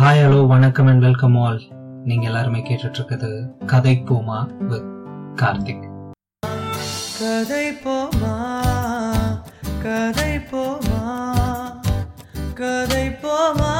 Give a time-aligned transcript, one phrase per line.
[0.00, 1.58] Hi hello வணக்கம் and welcome all
[2.04, 4.88] நீங்க எல்லாருமே கேட்டுட்டு இருக்கிறது கதை போமா வித்
[5.40, 5.84] கார்த்திக்.
[7.18, 8.34] கதை போமா
[9.82, 11.00] கதை போமா
[12.54, 13.72] கதை போமா.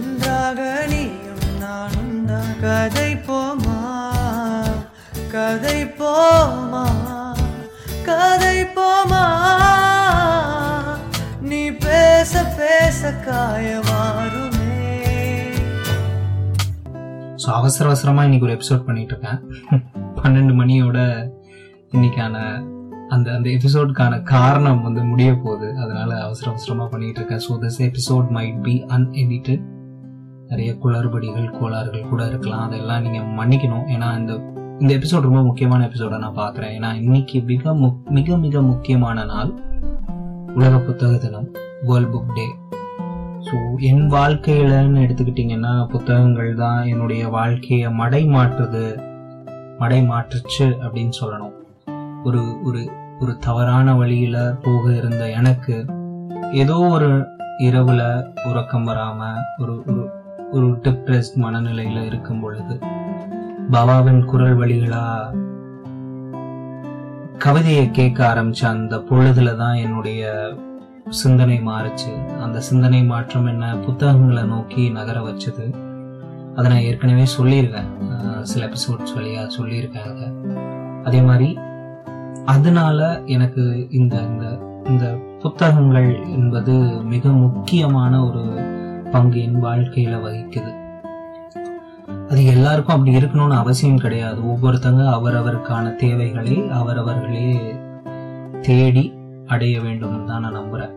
[0.00, 3.78] உண்டாக நீயும் நானும் தான் கதை போமா
[5.28, 6.84] கதை போமா
[8.04, 9.24] கதை போமா.
[11.40, 14.49] நீ பேச பேச காயமாறும்
[17.58, 19.38] அவசர அவசரமாக இன்னைக்கு ஒரு எபிசோட் பண்ணிட்டு இருக்கேன்
[20.18, 20.98] பன்னெண்டு மணியோட
[21.94, 22.36] இன்னைக்கான
[23.14, 25.68] அந்த அந்த எபிசோடுக்கான காரணம் வந்து முடிய போகுது.
[25.82, 29.64] அதனால அவசர அவசரமாக பண்ணிட்டு இருக்கேன் so this episode might be unedited
[30.50, 32.64] நிறைய குளறுபடிகள் கோளாறுகள் கூட இருக்கலாம்.
[32.68, 33.84] அதெல்லாம் நீங்கள் மன்னிக்கணும்.
[33.94, 34.32] ஏன்னா இந்த
[34.82, 36.74] இந்த எபிசோட் ரொம்ப முக்கியமான எபிசோட நான் பார்க்குறேன்.
[36.78, 37.74] ஏன்னா இன்னைக்கு மிக
[38.18, 39.52] மிக மிக முக்கியமான நாள்
[40.58, 41.48] உலக புத்தக தினம்
[41.88, 42.46] வேர்ல்ட் புக் டே
[43.40, 49.00] ஸோ என் வாழ்க்கையிலன்னு எடுத்துக்கிட்டிங்கன்னா புத்தகங்கள் தான் என்னுடைய வாழ்க்கையை மடை மாற்றுது
[49.78, 51.52] மடை மாற்றுச்சு அப்படின்னு சொல்லணும்.
[52.24, 55.84] ஒரு ஒரு ஒரு தவறான வழியில் போக இருந்த எனக்கு
[56.52, 57.26] ஏதோ ஒரு
[57.58, 60.10] இரவுல உறக்கம் வராமல் ஒரு ஒரு
[60.52, 62.78] ஒரு டிப்ரெஸ்ட் இருக்கும் பொழுது
[63.70, 65.32] பாபாவின் குரல் வழிகளா
[67.38, 70.52] கவிதையை கேட்க ஆரம்பித்த அந்த பொழுதுல தான் என்னுடைய
[71.10, 72.12] சிந்தனை மாறுச்சு.
[72.40, 73.76] அந்த சிந்தனை மாற்றம் என்ன?
[73.76, 75.74] புத்தகங்களை நோக்கி நகர வச்சது.
[76.56, 78.42] அதை நான் ஏற்கனவே சொல்லியிருக்கேன்.
[78.42, 80.32] சில எபிசோட்ஸ் வழியாக சொல்லியிருக்கேன் அதை.
[81.04, 81.58] அதே மாதிரி
[82.44, 84.58] அதனால எனக்கு இந்த இந்த
[84.88, 85.06] இந்த
[85.42, 88.42] புத்தகங்கள் என்பது மிக முக்கியமான ஒரு
[89.10, 90.72] பங்கு என் வாழ்க்கையில வகிக்குது.
[92.28, 94.40] அது எல்லாருக்கும் அப்படி இருக்கணும்னு அவசியம் கிடையாது.
[94.42, 97.74] ஒவ்வொருத்தங்க அவரவருக்கான தேவைகளை அவரவர்களே
[98.60, 99.18] தேடி
[99.50, 100.94] அடைய வேண்டும் தான் நான் நம்புறேன்.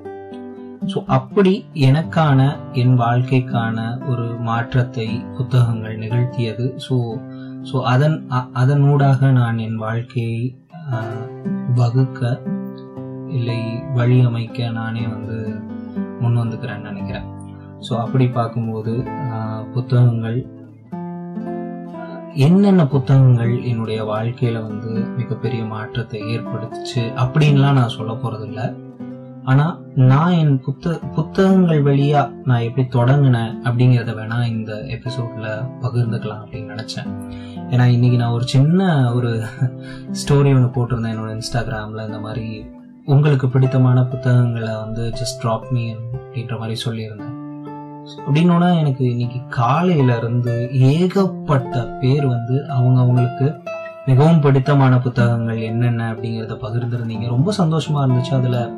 [0.85, 2.39] ஸோ அப்படி எனக்கான
[2.73, 6.65] என் வாழ்க்கைக்கான ஒரு மாற்றத்தை புத்தகங்கள் நிகழ்த்தியது.
[6.89, 6.95] ஸோ
[7.71, 10.41] ஸோ அதன் அ- அதனூடாக நான் என் வாழ்க்கையை
[11.75, 12.21] வகுக்க
[13.27, 13.59] இல்லை
[13.93, 15.37] வழி அமைக்க நானே வந்து
[16.19, 17.27] முன் வந்துக்கிறேன்னு நினைக்கிறேன்.
[17.79, 18.93] ஸோ அப்படி பார்க்கும்போது
[19.73, 20.37] புத்தகங்கள்
[22.35, 28.73] என்னென்ன புத்தகங்கள் என்னுடைய வாழ்க்கையில வந்து மிகப்பெரிய மாற்றத்தை ஏற்படுத்துச்சு அப்படின்லாம் நான் சொல்ல போறது இல்லை
[29.43, 36.73] ஆனா நான் என் புத்த புத்தகங்கள் வழியா நான் எப்படி தொடங்கினேன் அப்படிங்கிறத வேணா இந்த எபிசோட்ல பகிர்ந்துக்கலாம் அப்படின்னு
[36.73, 37.09] நினைச்சேன்.
[37.69, 39.43] ஏன்னா இன்னைக்கு நான் ஒரு சின்ன ஒரு
[40.11, 42.65] ஸ்டோரி ஒன்று போட்டிருந்தேன் என்னோட இன்ஸ்டாகிராம்ல இந்த மாதிரி
[43.05, 47.42] உங்களுக்கு பிடித்தமான புத்தகங்களை வந்து ஜஸ்ட் ட்ராப் மீ அப்படின்ற மாதிரி சொல்லியிருந்தேன்.
[48.03, 53.53] அப்படின்னோட எனக்கு இன்னைக்கு காலையில இருந்து ஏகப்பட்ட பேர் வந்து அவங்க அவங்களுக்கு
[54.05, 57.27] மிகவும் பிடித்தமான புத்தகங்கள் என்னென்ன அப்படிங்கிறத பகிர்ந்திருந்தீங்க.
[57.27, 58.71] ரொம்ப சந்தோஷமா இருந்துச்சு அதுல.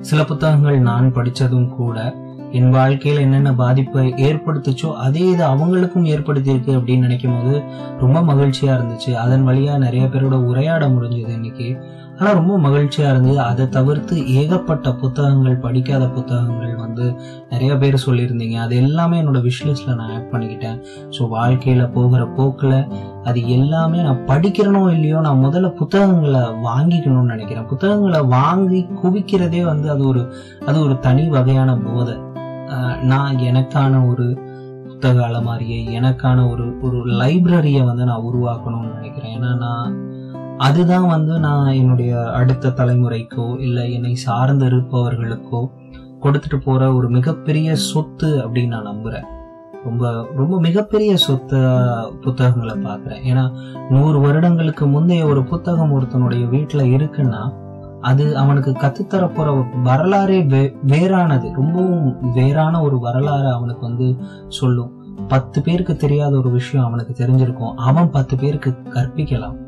[0.00, 2.14] சில புத்தகங்கள் நான் படிச்சதும் கூட
[2.52, 7.62] என் வாழ்க்கையில என்னென்ன பாதிப்பை ஏற்படுத்துச்சோ அதே இது அவங்களுக்கும் ஏற்படுத்தியிருக்கு அப்படின்னு நினைக்கும் போது
[8.00, 9.14] ரொம்ப மகிழ்ச்சியா இருந்துச்சு.
[9.14, 11.76] அதன் வழியா நிறைய பேரோட உரையாட முடிஞ்சது இன்னைக்கு.
[12.20, 13.38] ஆனா ரொம்ப மகிழ்ச்சியா இருந்தது.
[13.50, 17.04] அதை தவிர்த்து ஏகப்பட்ட புத்தகங்கள் படிக்காத புத்தகங்கள் வந்து
[17.50, 18.56] நிறைய பேர் சொல்லியிருந்தீங்க.
[18.64, 20.78] அது எல்லாமே என்னோட விஷ்லிஸ்ட்ல நான் ஆட் பண்ணிக்கிட்டேன்.
[21.16, 22.74] ஸோ வாழ்க்கையில போகிற போக்குல
[23.30, 27.68] அது எல்லாமே நான் படிக்கிறனோ இல்லையோ நான் முதல்ல புத்தகங்களை வாங்கிக்கணும்னு நினைக்கிறேன்.
[27.72, 30.24] புத்தகங்களை வாங்கி குவிக்கிறதே வந்து அது ஒரு
[30.68, 32.16] அது ஒரு தனி வகையான போதை.
[33.12, 34.26] நான் எனக்கான ஒரு
[34.88, 39.34] புத்தக அலமாரியை எனக்கான ஒரு ஒரு லைப்ரரியை வந்து நான் உருவாக்கணும்னு நினைக்கிறேன்.
[39.38, 39.92] ஏன்னா நான்
[40.58, 45.70] அதுதான் வந்து நான் என்னுடைய அடுத்த தலைமுறைக்கோ இல்லை என்னை சார்ந்து இருப்பவர்களுக்கோ
[46.22, 49.24] கொடுத்துட்டு போற ஒரு மிகப்பெரிய சொத்து அப்படின்னு நான் நம்புறேன்.
[49.84, 51.78] ரொம்ப ரொம்ப மிகப்பெரிய சொத்து
[52.20, 53.32] புத்தகங்களை பார்க்குறேன்.
[53.32, 53.50] ஏன்னா
[53.90, 57.52] நூறு வருடங்களுக்கு முந்தைய ஒரு புத்தகம் ஒருத்தனுடைய வீட்டுல இருக்குன்னா
[58.00, 61.52] அது அவனுக்கு கத்துத்தர போற வரலாறே வே- வேறானது.
[61.52, 64.16] ரொம்பவும் வேறான ஒரு வரலாறு அவனுக்கு வந்து
[64.48, 64.92] சொல்லும்.
[65.28, 67.74] பத்து பேருக்கு தெரியாத ஒரு விஷயம் அவனுக்கு தெரிஞ்சிருக்கும்.
[67.74, 69.66] அவன் பத்து பேருக்கு கற்பிக்கலாம்.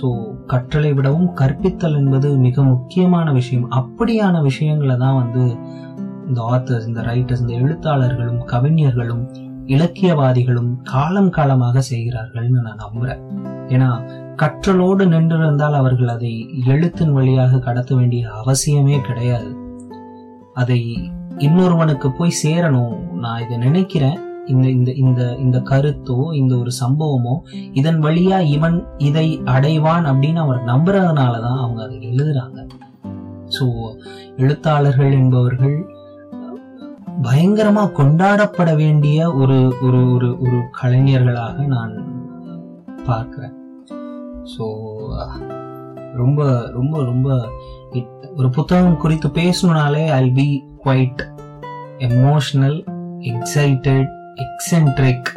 [0.00, 0.06] ஸோ
[0.46, 3.70] கற்றலை விடவும் கற்பித்தல் என்பது மிக முக்கியமான விஷயம்.
[3.70, 5.56] அப்படியான விஷயங்களை தான் வந்து
[6.28, 9.24] இந்த ஆத்தர்ஸ் இந்த ரைட்டர்ஸ் இந்த எழுத்தாளர்களும் கவிஞர்களும்
[9.66, 13.22] இலக்கியவாதிகளும் காலம் காலமாக செய்கிறார்கள்னு நான் நம்புறேன்.
[13.68, 13.90] ஏன்னா
[14.36, 16.32] கற்றலோடு நின்றிருந்தால் அவர்கள் அதை
[16.66, 19.50] எழுத்தின் வழியாக கடத்த வேண்டிய அவசியமே கிடையாது.
[20.52, 20.80] அதை
[21.38, 24.18] இன்னொருவனுக்கு போய் சேரணும் நான் இதை நினைக்கிறேன்.
[24.46, 27.34] இந்த இந்த இந்த இந்த கருத்தோ இந்த ஒரு சம்பவமோ
[27.72, 32.66] இதன் வழியா இவன் இதை அடைவான் அப்படின்னு அவர் நம்புறதுனால தான் அவங்க அதை எழுதுறாங்க.
[33.58, 33.64] ஸோ
[34.36, 35.76] எழுத்தாளர்கள் என்பவர்கள்
[37.22, 41.94] பயங்கரமா கொண்டாடப்பட வேண்டிய ஒரு ஒரு ஒரு ஒரு கலைஞர்களாக நான்
[43.04, 43.54] பார்க்கிறேன்.
[44.56, 44.64] ஸோ
[46.16, 47.28] ரொம்ப ரொம்ப ரொம்ப
[48.36, 51.22] ஒரு புத்தகம் குறித்து பேசணும்னாலே I be quite
[51.98, 52.78] emotional
[53.20, 54.10] excited
[54.42, 55.28] eccentric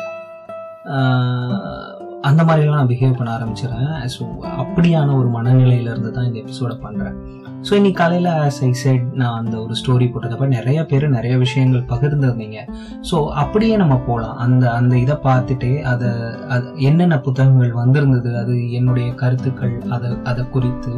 [2.22, 3.92] அந்த மாதிரிலாம் நான் பிஹேவ் பண்ண ஆரம்பிச்சிடுறேன்.
[4.14, 4.24] ஸோ
[4.62, 7.18] அப்படியான ஒரு மனநிலையிலேருந்து தான் இந்த எபிசோடை பண்ணுறேன்
[7.68, 11.88] ஸோ இன்னைக்கு காலையில் ஆஸ் ஐ செட் நான் அந்த ஒரு ஸ்டோரி போட்டதப்ப நிறைய பேர் நிறைய விஷயங்கள்
[11.90, 12.60] பகிர்ந்துருந்தீங்க.
[13.12, 16.10] ஸோ அப்படியே நம்ம போகலாம் அந்த அந்த இதை பார்த்துட்டே அதை
[16.48, 20.94] அது என்னென்ன புத்தகங்கள் வந்திருந்தது அது என்னுடைய கருத்துக்கள் அதை அதை குறித்து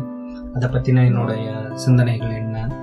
[0.55, 2.78] அதை பற்றின என்னுடைய சிந்தனைகள் என்ன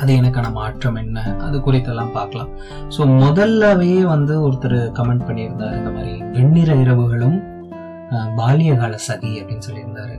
[0.00, 1.22] அது எனக்கான மாற்றம் என்ன?
[1.46, 2.50] அது குறித்தெல்லாம் பார்க்கலாம்.
[2.96, 5.76] ஸோ முதல்லவே வந்து ஒருத்தர் கமெண்ட் பண்ணியிருந்தார்.
[5.80, 7.38] இந்த மாதிரி வெண்ணிற இரவுகளும்
[8.38, 10.16] பால்யகால சதி அப்படின்னு சொல்லியிருந்தாரு.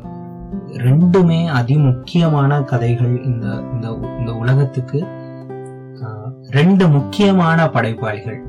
[0.85, 3.87] ரெண்டுமே அதிமுக்கியமான கதைகள் இந்த இந்த
[4.19, 5.01] இந்த உலகத்துக்கு.
[6.57, 8.39] ரெண்டு முக்கியமான படைப்பாளிகள்.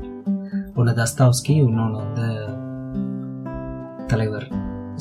[0.75, 2.27] ஒன்று தஸ்தாவ்ஸ்கி இன்னொன்று வந்து
[4.11, 4.47] தலைவர்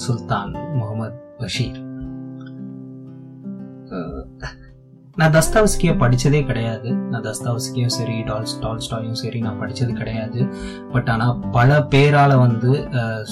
[0.05, 1.81] சுல்தான் முகமது பஷீர்.
[5.23, 6.89] நான் தஸ்தாவஸ்கியை படிச்சதே கிடையாது.
[7.11, 10.41] நான் தஸ்தாவஸ்கியும் சரி டால்ஸ் டால்ஸ்டாயும் சரி நான் படிச்சது கிடையாது.
[10.93, 12.71] பட் ஆனால் பல பேரால வந்து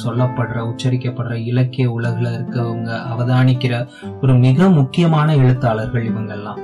[0.02, 3.75] சொல்லப்படுற உச்சரிக்கப்படுற இலக்கிய உலகில் இருக்கவங்க அவதானிக்கிற
[4.22, 6.62] ஒரு மிக முக்கியமான எழுத்தாளர்கள் இவங்கெல்லாம்.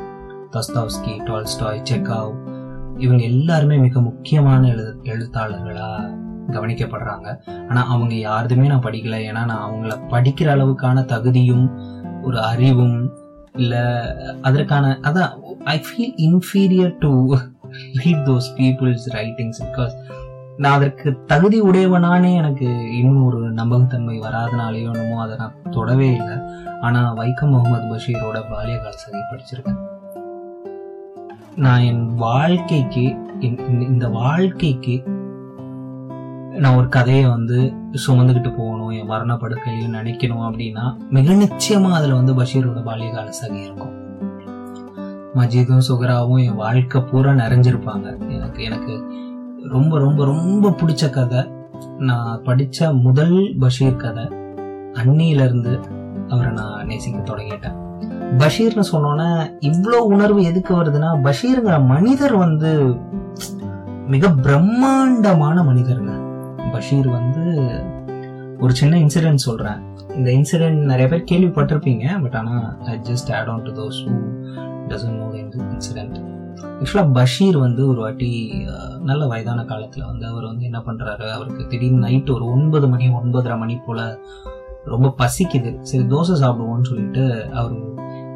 [0.57, 2.33] தஸ்தாவஸ்கி டால்ஸ்டாய் செக்காவ்
[2.99, 5.91] இவங்க எல்லாருமே மிக முக்கியமான எழு எழுத்தாளர்களா
[6.55, 7.29] கவனிக்கப்படுறாங்க.
[7.69, 9.17] ஆனா அவங்க யாருதுமே நான் படிக்கல.
[9.29, 11.67] ஏன்னா நான் அவங்கள படிக்கிற அளவுக்கான தகுதியும்
[12.23, 12.99] ஒரு அறிவும்
[13.57, 13.75] இல்ல
[14.43, 15.33] அதற்கான அதான்
[15.65, 17.13] I feel inferior to
[18.05, 19.95] read those peoples writings because
[20.57, 22.69] நான் அதற்கு தகுதி உடையவனானே எனக்கு
[22.99, 26.37] இன்னும் ஒரு நம்பகத்தன்மை வராதனாலேயோ என்னமோ அதை நான் தொடவே இல்லை.
[26.81, 29.81] ஆனா வைக்கம் முகமது பஷீரோட பால்யகால சதி படிச்சிருக்கேன்.
[31.57, 33.05] நான் என் வாழ்க்கைக்கு
[33.91, 34.95] இந்த வாழ்க்கைக்கு
[36.59, 37.73] நான் ஒரு கதையை வந்து
[38.07, 43.95] சுமந்துக்கிட்டு போகணும் என் மரணப்படுக்கையிலையும் நினைக்கணும் அப்படின்னா மிக நிச்சயமா அதுல வந்து பஷீரோட பால்யகால சகி இருக்கும்.
[45.35, 48.29] மஜீதும் சுகராவும் என் வாழ்க்கை பூரா நிறைஞ்சிருப்பாங்க.
[48.29, 49.05] எனக்கு எனக்கு
[49.69, 51.51] ரொம்ப ரொம்ப ரொம்ப பிடிச்ச கதை.
[51.99, 54.25] நான் படிச்ச முதல் பஷீர் கதை
[54.93, 55.81] அன்னியிலிருந்து
[56.29, 57.77] அவரை நான் நேசிக்க தொடங்கிட்டேன்.
[58.39, 62.97] பஷீர்னு சொன்னோன்னே இவ்வளோ உணர்வு எதுக்கு வருதுன்னா பஷீருங்கிற மனிதர் வந்து
[64.07, 66.26] மிக பிரம்மாண்டமான மனிதர்கள்
[66.73, 67.45] பஷீர் வந்து
[68.59, 69.81] ஒரு சின்ன இன்சிடென்ட் சொல்கிறேன்
[70.15, 74.15] இந்த இன்சிடென்ட் நிறைய பேர் கேள்விப்பட்டிருப்பீங்க பட் ஆனால் I just add on to those who
[74.89, 76.35] doesn't know இந்த இன்சிடென்ட்
[76.81, 78.59] ஆக்சுவலாக பஷீர் வந்து ஒரு வாட்டி
[79.01, 83.59] நல்ல வயதான காலத்தில் வந்து அவர் வந்து என்ன பண்ணுறாரு அவருக்கு திடீர்னு நைட்டு ஒரு ஒன்பது மணி ஒன்பதரை
[83.59, 84.21] மணி போல்
[84.85, 85.81] ரொம்ப பசிக்குது.
[85.81, 87.73] சரி தோசை சாப்பிடுவோம்னு சொல்லிட்டு அவர்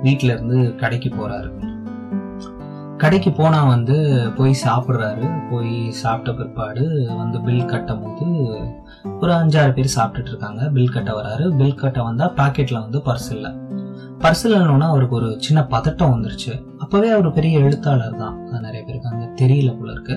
[0.03, 1.51] வீட்டில இருந்து கடைக்கு போகிறாரு
[3.03, 3.97] கடைக்கு போனால் வந்து
[4.39, 5.27] போய் சாப்பிட்றாரு.
[5.51, 6.83] போய் சாப்பிட்ட பிற்பாடு
[7.21, 8.27] வந்து பில் கட்டும் போது
[9.21, 10.69] ஒரு அஞ்சாறு பேர் சாப்பிட்டுட்டு இருக்காங்க.
[10.69, 11.45] பில் கட்ட வராரு.
[11.57, 13.51] பில் கட்ட வந்தால் பாக்கெட்டில் வந்து பர்ஸ் இல்லை.
[14.23, 16.53] பர்ஸ் இல்லைன்னா அவருக்கு ஒரு சின்ன பதட்டம் வந்துருச்சு.
[16.83, 18.37] அப்போவே அவர் பெரிய எழுத்தாளர் தான்.
[18.47, 20.17] அது நிறைய பேருக்கு அங்கே தெரியல போல இருக்கு.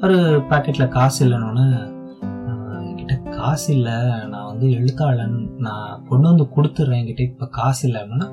[0.00, 0.16] அவர்
[0.50, 1.66] பாக்கெட்டில் காசு இல்லைன்னு
[2.88, 3.98] என்கிட்ட காசு இல்லை.
[4.32, 5.36] நான் வந்து எழுத்தாளன்.
[5.66, 8.28] நான் கொண்டு வந்து கொடுத்துட்றேன் என்கிட்ட இப்போ காசு இல்லைன்னா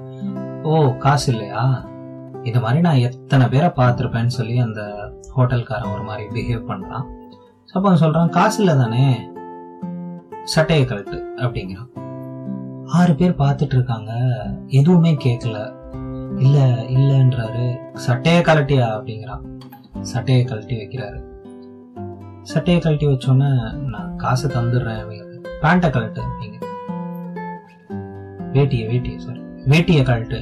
[0.63, 0.73] ஓ
[1.05, 1.63] காசு இல்லையா?
[2.45, 4.81] இது மாதிரி நான் எத்தனை பேரை பார்த்துருப்பேன்னு சொல்லி அந்த
[5.37, 7.05] ஹோட்டல்காரன் ஒரு மாதிரி பிஹேவ் பண்ணுறான்
[7.67, 9.29] அப்போ அவன் சொல்கிறான் காசு இல்லை தானே
[10.43, 11.89] சட்டையை கழட்டு அப்படிங்கிறான்.
[12.85, 14.11] ஆறு பேர் பார்த்துட்டு இருக்காங்க.
[14.67, 15.73] எதுவுமே கேட்கல.
[16.37, 17.77] இல்ல இல்லைன்றாரு.
[17.93, 18.87] சட்டையை கழட்டியா?
[18.97, 19.43] அப்படிங்கிறான்.
[20.01, 21.21] சட்டையை கழட்டி வைக்கிறாரு.
[22.41, 26.63] சட்டையை கழட்டி வச்சோன்னே நான் காசு தந்துடுறேன் அப்படிங்கிறது பேண்ட்டை கழட்டு அப்படிங்கிறது
[28.53, 30.39] வேட்டியை வேட்டியை சார் வேட்டியை கழட்டு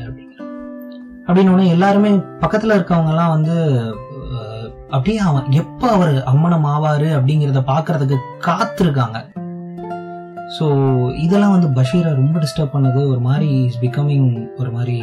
[1.26, 2.10] அப்படின்னு உடனே எல்லாருமே
[2.42, 3.56] பக்கத்துல இருக்கவங்க எல்லாம் வந்து
[4.96, 9.20] அப்படியே அவன் எப்ப அவர் அம்மனம் ஆவாரு அப்படிங்கிறத பாக்குறதுக்கு காத்திருக்காங்க.
[10.56, 10.66] ஸோ
[11.26, 13.02] இதெல்லாம் வந்து பஷீரை ரொம்ப டிஸ்டர்ப் பண்ணது.
[13.12, 14.30] ஒரு மாதிரி இஸ் பிகமிங்
[14.62, 14.98] ஒரு மாதிரி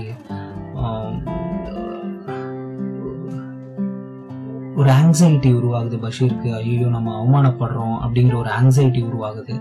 [4.81, 6.51] ஒரு ஆங்ஸைட்டி உருவாகுது பஷீருக்கு.
[6.61, 9.55] ஐயோ நம்ம அவமானப்படுறோம் அப்படிங்கிற ஒரு ஆங்ஸைட்டி உருவாகுது.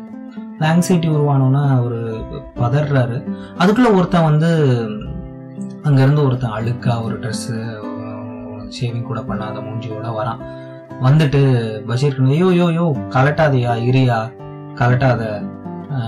[0.70, 2.00] ஆங்ஸைட்டி உருவானோன்னா ஒரு
[2.62, 3.18] பதறாரு
[3.62, 4.52] அதுக்குள்ள ஒருத்தன் வந்து
[5.88, 7.56] அங்கேருந்து ஒருத்தன் அழுக்கா ஒரு ட்ரெஸ்ஸு
[8.76, 10.42] ஷேவிங் கூட பண்ணாத மூஞ்சியோட வரான்.
[11.06, 11.42] வந்துட்டு
[11.90, 14.18] பஷீருக்கு ஐயோ யோ யோ கலட்டாதையா இரியா
[14.80, 15.22] கலட்டாத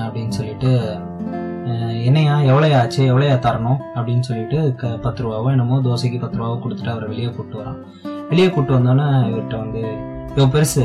[0.04, 0.72] அப்படின்னு சொல்லிட்டு
[2.08, 3.80] என்னையா எவ்வளையா ஆச்சு எவ்வளோயா தரணும்?
[3.96, 7.80] அப்படின்னு சொல்லிட்டு க பத்து ரூபாவோ என்னமோ தோசைக்கு பத்து ரூபாவோ கொடுத்துட்டு அவரை வெளியே கூப்பிட்டு வரான்.
[8.30, 9.84] வெளியே கூப்பிட்டு வந்தோன்னே இவர்கிட்ட வந்து
[10.38, 10.84] யோ பெருசு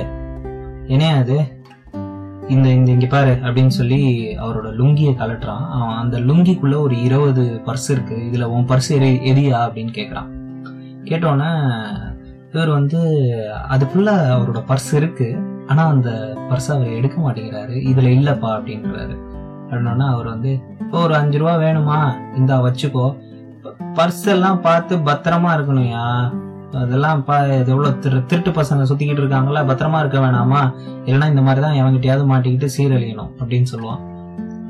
[0.94, 1.36] என்னையா அது
[2.48, 7.90] இந்த இந்த இங்க பாரு அப்படின்னு சொல்லி அவரோட லுங்கியை கலட்டுறான் அவன் அந்த லுங்கிக்குள்ள ஒரு இருபது பர்ஸ்
[7.90, 8.30] இருக்கு.
[8.32, 9.54] இதுல உன் பர்ஸ் எரி எரியா?
[9.54, 10.28] அப்படின்னு கேக்குறான்.
[11.04, 11.80] கேட்டோன்னே
[12.52, 12.98] இவர் வந்து
[13.70, 15.36] அதுக்குள்ள அவரோட பர்ஸ் இருக்கு.
[15.66, 17.74] ஆனா அந்த பர்ஸ் அவர் எடுக்க மாட்டேங்கிறாரு.
[17.74, 19.16] இதுல இல்லப்பா அப்படின்றாரு.
[19.70, 22.14] அப்படின்னா அவர் வந்து இப்போ ஒரு அஞ்சு ரூபா வேணுமா?
[22.36, 23.16] இந்தா வச்சுக்கோ.
[23.94, 26.34] பர்ஸ் எல்லாம் பார்த்து பத்திரமா இருக்கணும்யா
[26.80, 30.60] அதெல்லாம் பா இது எவ்வளோ திரு திருட்டு பசங்க சுத்திக்கிட்டு இருக்காங்களா பத்திரமா இருக்க வேணாமா?
[31.06, 34.02] இல்லைன்னா இந்த மாதிரி தான் எவங்கிட்டயாவது மாட்டிக்கிட்டு சீரழியணும் அப்படின்னு சொல்லுவான்.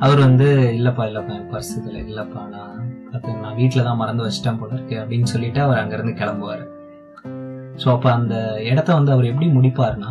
[0.00, 0.46] அவர் வந்து
[0.78, 2.74] இல்லப்பா இல்லப்பா என் பர்ஸ் இதில் இல்லப்பா நான்
[3.12, 6.64] அது நான் வீட்டில் தான் மறந்து வச்சிட்டேன் போல இருக்கு அப்படின்னு சொல்லிட்டு அவர் அங்கேருந்து கிளம்புவார்.
[7.82, 8.34] ஸோ அப்போ அந்த
[8.70, 10.10] இடத்த வந்து அவர் எப்படி முடிப்பாருன்னா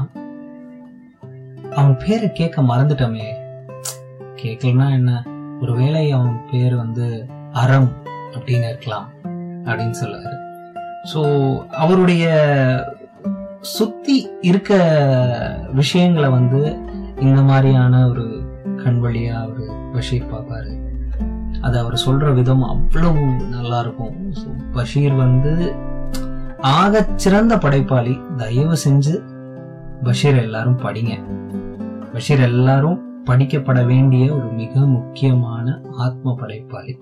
[1.75, 3.27] அவன் பேரை கேட்க மறந்துட்டோமே.
[4.43, 5.23] கேட்கலன்னா என்ன?
[5.61, 7.91] ஒருவேளை அவன் பேர் வந்து அறம்
[8.35, 9.07] அப்படின்னு இருக்கலாம்
[9.65, 10.37] அப்படின்னு சொல்லுவாரு.
[11.13, 11.21] ஸோ
[11.67, 12.25] அவருடைய
[13.61, 14.71] சுத்தி இருக்க
[15.73, 16.77] விஷயங்களை வந்து
[17.19, 18.41] இந்த மாதிரியான ஒரு
[18.83, 20.73] கண் வழியா அவர் பஷீர் பார்ப்பாரு.
[21.61, 24.33] அது அவர் சொல்ற விதம் அவ்வளவு நல்லா இருக்கும்.
[24.71, 25.75] பஷீர் வந்து
[26.61, 28.21] ஆக சிறந்த படைப்பாளி.
[28.37, 29.23] தயவு செஞ்சு
[30.03, 31.13] பஷீர் எல்லாரும் படிங்க.
[32.13, 36.99] பஷீர் எல்லாரும் படிக்கப்பட வேண்டிய ஒரு மிக முக்கியமான ஆத்ம படைப்பாளி.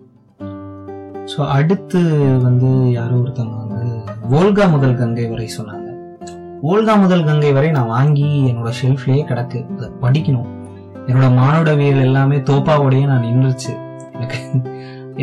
[1.31, 1.99] ஸோ அடுத்து
[2.45, 3.87] வந்து யாரோ ஒருத்தவங்க வந்து
[4.37, 5.87] ஓல்கா முதல் கங்கை வரை சொன்னாங்க.
[6.71, 9.59] ஓல்கா முதல் கங்கை வரை நான் வாங்கி என்னோட ஷெல்ஃப்லேயே கிடக்கு.
[9.75, 10.49] அதை படிக்கணும்.
[11.07, 13.73] என்னோட மானுடவியல் எல்லாமே தோப்பாவோடையே நான் நின்றுச்சு.
[14.15, 14.39] எனக்கு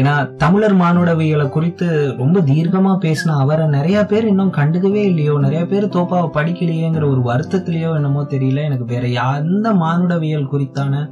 [0.00, 1.86] ஏன்னா தமிழர் மானுடவியலை குறித்து
[2.18, 7.90] ரொம்ப தீர்க்கமா பேசின அவரை நிறைய பேர் இன்னும் கண்டுக்கவே இல்லையோ நிறைய பேர் தோப்பாவை படிக்கலையேங்கிற ஒரு வருத்தத்திலேயோ
[8.00, 8.62] என்னமோ தெரியல.
[8.68, 11.02] எனக்கு வேற எந்த மானுடவியல் குறித்தான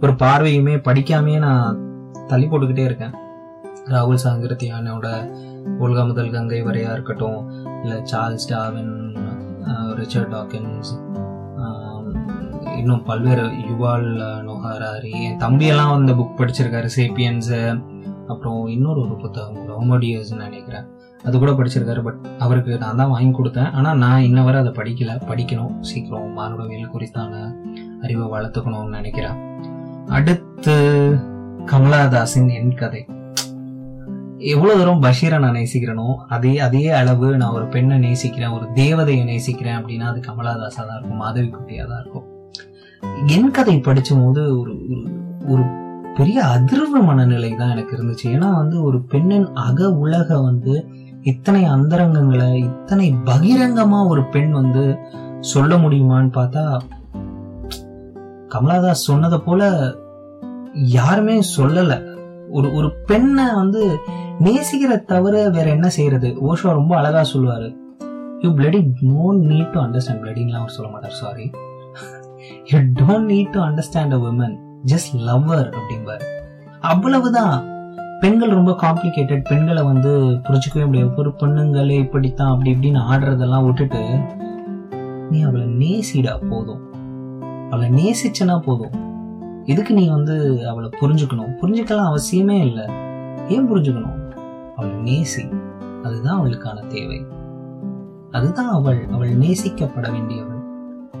[0.00, 1.78] ஒரு பார்வையுமே படிக்காமையே நான்
[2.26, 3.14] தள்ளி போட்டுக்கிட்டே இருக்கேன்.
[3.92, 5.06] ராகுல் சாங்கிரத்தியானோட
[5.84, 7.40] ஒல்கா முதல் கங்கை வரையா இருக்கட்டும்
[7.82, 8.94] இல்லை சார்ல்ஸ் டாவின்
[10.00, 10.92] ரிச்சர்ட் டாக்கின்ஸ்
[12.78, 14.08] இன்னும் பல்வேறு யுவால்
[14.46, 17.60] நொஹாராரி என் தம்பியெல்லாம் வந்து புக் படிச்சிருக்காரு சேப்பியன்ஸு
[18.32, 20.86] அப்புறம் இன்னொரு ஒரு புத்தகம் ரோமோடியர்ஸ்னு நினைக்கிறேன்.
[21.24, 23.70] அது கூட படிச்சிருக்காரு பட் அவருக்கு நான் தான் வாங்கி கொடுத்தேன்.
[23.78, 25.12] ஆனால் நான் இன்ன வரை அதை படிக்கல.
[25.30, 27.32] படிக்கணும் சீக்கிரம் மானுடவியல் குறித்தான
[28.04, 29.38] அறிவை வளர்த்துக்கணும்னு நினைக்கிறேன்.
[30.18, 30.74] அடுத்து
[31.72, 33.02] கமலாதாஸின் என் கதை.
[34.44, 39.76] எவ்வளவு தூரம் பஷீரை நான் நேசிக்கிறேனோ அதே அதே அளவு நான் ஒரு பெண்ணை நேசிக்கிறேன் ஒரு தேவதையை நேசிக்கிறேன்
[39.76, 42.26] அப்படின்னா அது கமலாதாசா தான் இருக்கும் மாதவி குட்டியா தான் இருக்கும்.
[43.26, 44.72] என் கதை படிச்சும் போது ஒரு
[45.48, 45.82] ஒரு-
[46.14, 48.24] பெரிய அதிர்வு மனநிலை தான் எனக்கு இருந்துச்சு.
[48.24, 50.86] ஏன்னா வந்து ஒரு பெண்ணின் அக உலக வந்து
[51.22, 54.96] இத்தனை அந்தரங்கங்களை இத்தனை பகிரங்கமா ஒரு பெண் வந்து
[55.40, 56.78] சொல்ல முடியுமான்னு பார்த்தா
[58.48, 59.92] கமலாதாஸ் சொன்னதை போல
[60.74, 62.13] யாருமே சொல்லல.
[62.56, 63.82] ஒரு ஒரு பெண்ணை வந்து
[64.44, 66.28] நேசிக்கிற தவிர வேற என்ன செய்யறது?
[66.48, 67.68] ஓஷோ ரொம்ப அழகா சொல்லுவாரு.
[68.40, 71.46] You bloody don't need to understand பிளடிங்லாம் அவர் சொல்ல மாட்டார் sorry
[72.64, 74.56] you don't need to understand a woman
[74.92, 76.26] just lover அப்படிம்பாரு.
[76.80, 77.56] அவ்வளவுதான்.
[78.20, 80.10] பெண்கள் ரொம்ப காம்ப்ளிகேட்டட் பெண்களை வந்து
[80.46, 81.10] புரிஞ்சுக்கவே முடியாது.
[81.16, 84.02] ஒரு பொண்ணுங்களே இப்படித்தான் அப்படி இப்படின்னு ஆடுறதெல்லாம் விட்டுட்டு
[85.30, 86.82] நீ அவளை நேசிடா போதும்.
[87.70, 88.94] அவளை நேசிச்சனா போதும்.
[89.64, 91.54] எதுக்கு நீ வந்து அவளை புரிஞ்சுக்கணும்?
[91.60, 92.84] புரிஞ்சுக்கலாம் அவசியமே இல்லை.
[93.48, 94.30] ஏன் புரிஞ்சுக்கணும்?
[94.76, 95.62] அவள் நேசி.
[96.02, 97.26] அதுதான் அவளுக்கான தேவை.
[98.30, 100.62] அதுதான் அவள் அவள் நேசிக்கப்பட வேண்டியவள்.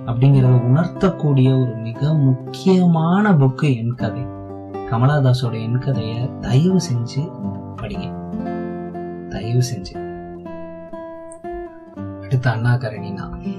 [0.06, 4.26] அப்படிங்கிறத உணர்த்தக்கூடிய ஒரு மிக முக்கியமான புக்கு என் கதை.
[4.90, 7.32] கமலாதாஸோட என் கதையை தயவு செஞ்சு
[7.82, 8.32] படிங்க.
[9.28, 10.12] தயவு செஞ்சு.
[12.22, 13.52] அடுத்த அண்ணா கரணினா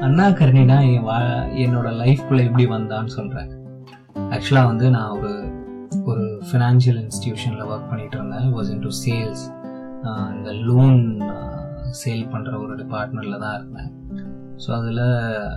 [0.00, 1.22] அண்ணா கரணினா என் வா-
[1.58, 3.50] என்னோட லைஃப்குள்ள எப்படி வந்தான்னு சொல்கிறேன்
[4.30, 5.32] ஆக்சுவலாக வந்து நான் ஒரு
[6.04, 8.46] ஒரு ஃபினான்ஷியல் இன்ஸ்டியூஷனில் ஒர்க் பண்ணிட்டு இருந்தேன்.
[8.54, 9.42] வாஸ் இன் டு சேல்ஸ்
[10.34, 11.00] இந்த லோன்
[11.98, 13.90] சேல் பண்ணுற ஒரு டிபார்ட்மெண்ட்ல தான் இருந்தேன்.
[14.56, 15.02] ஸோ அதில்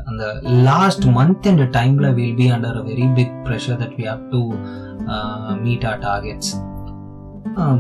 [0.06, 0.24] அந்த
[0.64, 4.42] லாஸ்ட் மந்த் அண்ட் டைமில் will be under a very big pressure that we have to
[5.62, 6.52] meet our targets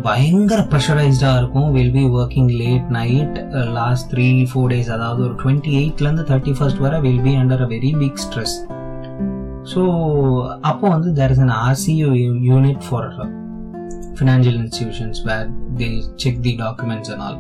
[0.06, 1.68] பயங்கர ப்ரெஷரைஸ்டாக இருக்கும்.
[1.76, 3.38] Will be working late night
[3.78, 7.70] last three four days அதாவது ஒரு டுவெண்ட்டி எயிட்லேருந்து தேர்ட்டி ஃபர்ஸ்ட் வர will be under a
[7.76, 8.56] very big stress
[9.72, 9.82] so
[10.72, 12.10] அப்போ வந்து there is an RCU
[12.50, 13.08] unit for
[14.20, 15.48] financial institutions where
[15.80, 15.88] they
[16.24, 17.40] check the documents and all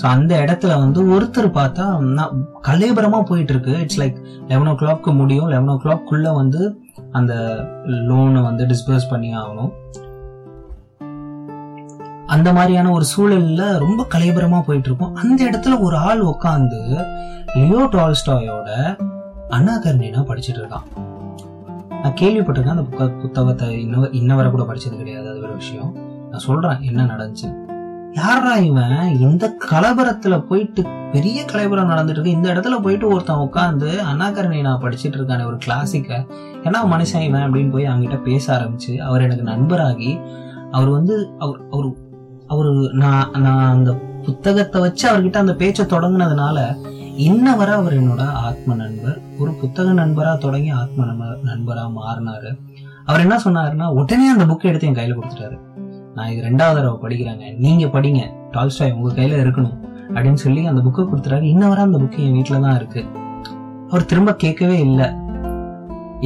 [0.00, 1.86] so அந்த இடத்துல வந்து ஒருத்தர் பார்த்தா
[2.18, 4.18] நான் கலேபரமாக போயிட்டு இருக்கு it's like
[4.52, 5.48] eleven o'clock முடியும்.
[5.54, 6.60] லெவன் ஓ கிளாக்குள்ளே வந்து
[7.12, 7.32] அந்த
[8.08, 9.72] லோனை வந்து டிஸ்பர்ஸ் பண்ணி ஆகணும்.
[12.34, 16.80] அந்த மாதிரியான ஒரு சூழல்ல ரொம்ப கலைபரமா போயிட்டு இருக்கும் அந்த இடத்துல ஒரு ஆள் உட்காந்து
[17.54, 18.68] லியோ டால்ஸ்டாயோட
[19.56, 20.86] அனாகர்ணினா படிச்சுட்டு இருக்கான்.
[22.02, 25.90] நான் கேள்விப்பட்டிருக்கேன் அந்த புக்க புத்தகத்தை இன்ன இன்ன வரை கூட படிச்சது கிடையாது அது ஒரு விஷயம்.
[26.30, 27.48] நான் சொல்றேன் என்ன நடந்துச்சு.
[28.12, 29.18] யாரா இவன்?
[29.18, 30.82] இந்த கலவரத்துல போயிட்டு
[31.12, 32.30] பெரிய கலைபுரம் நடந்துட்டு இருக்கு.
[32.30, 36.26] இந்த இடத்துல போயிட்டு ஒருத்தன் உட்காந்து அனாகரணி நான் படிச்சிட்டு இருக்கானே ஒரு கிளாசிக்க
[36.64, 40.12] ஏன்னா மனுஷன் இவன் அப்படின்னு போய் அவங்ககிட்ட பேச ஆரம்பிச்சு அவர் எனக்கு நண்பராகி
[40.70, 41.88] அவர் வந்து அவர் அவர்
[42.50, 43.90] அவரு நான் நான் அந்த
[44.24, 46.58] புத்தகத்தை வச்சு அவர்கிட்ட அந்த பேச்சை தொடங்குனதுனால
[47.16, 49.20] இன்ன வரை அவர் என்னோட ஆத்ம நண்பர்.
[49.38, 51.04] ஒரு புத்தக நண்பரா தொடங்கி ஆத்ம
[51.44, 52.50] நண்பரா மாறினாரு.
[53.06, 55.58] அவர் என்ன சொன்னாருன்னா உடனே அந்த புக்கை எடுத்து என் கையில கொடுத்துட்டாரு.
[56.14, 57.56] நான் இது ரெண்டாவது தடவை படிக்கிறாங்க.
[57.58, 58.20] நீங்க படிங்க.
[58.50, 59.76] டால்ஸ்டாய் உங்க கையில இருக்கணும்.
[60.14, 63.04] அப்படின்னு சொல்லி அந்த புக்கை கொடுத்துறாரு இன்ன வரை அந்த புக்கு என் வீட்டில தான் இருக்கு.
[63.88, 65.06] அவர் திரும்ப கேட்கவே இல்லை.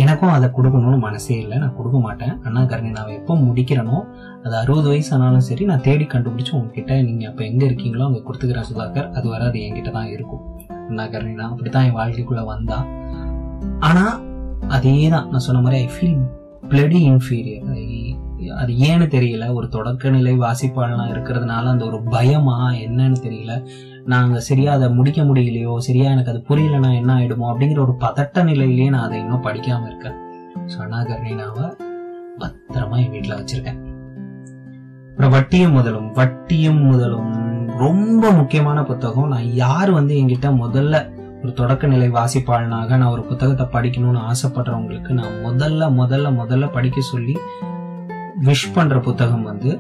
[0.03, 1.57] எனக்கும் அதை கொடுக்கணும்னு மனசே இல்லை.
[1.63, 2.33] நான் கொடுக்க மாட்டேன்.
[2.47, 3.99] அண்ணா கரணி நான் எப்போ முடிக்கிறேனோ
[4.45, 8.69] அது அறுபது வயசு ஆனாலும் சரி நான் தேடி கண்டுபிடிச்சி உங்ககிட்ட நீங்கள் அப்போ எங்கே இருக்கீங்களோ அங்கே கொடுத்துக்கிறேன்
[8.71, 9.09] சுதாகர்.
[9.19, 10.43] அது வர அது என்கிட்ட தான் இருக்கும்.
[10.89, 12.79] அண்ணா கரணி நான் அப்படித்தான் என் வாழ்க்கைக்குள்ளே வந்தா.
[13.89, 14.15] ஆனால்
[14.79, 16.21] அதே தான் நான் சொன்ன மாதிரி ஐ ஃபீல்
[16.73, 17.65] பிளடி இன்ஃபீரியர்
[18.57, 19.53] அது ஏன்னு தெரியல.
[19.53, 23.65] ஒரு தொடக்க நிலை வாசிப்பாளனா இருக்கிறதுனால அந்த ஒரு பயமா என்னன்னு தெரியல.
[24.05, 28.91] நாங்க சரியா அதை முடிக்க முடியலையோ சரியா எனக்கு அது புரியலன்னா என்ன ஆயிடுமோ அப்படிங்கிற ஒரு பதட்ட நிலையிலேயே
[28.91, 30.17] நான் அதை இன்னும் படிக்காம இருக்கேன்.
[30.67, 31.67] ஸோ அண்ணாகர்ணினாவை
[32.39, 33.81] பத்திரமா என் வீட்டில் வச்சிருக்கேன்.
[35.11, 37.33] அப்புறம் வட்டியும் முதலும் வட்டியும் முதலும்.
[37.77, 39.29] ரொம்ப முக்கியமான புத்தகம்.
[39.29, 41.13] நான் யார் வந்து என்கிட்ட முதல்ல
[41.43, 47.35] ஒரு தொடக்க நிலை வாசிப்பாளனாக நான் ஒரு புத்தகத்தை படிக்கணும்னு ஆசைப்படுறவங்களுக்கு நான் முதல்ல முதல்ல முதல்ல படிக்க சொல்லி
[48.43, 49.79] விஷ் பண்ற புத்தகம் வந்து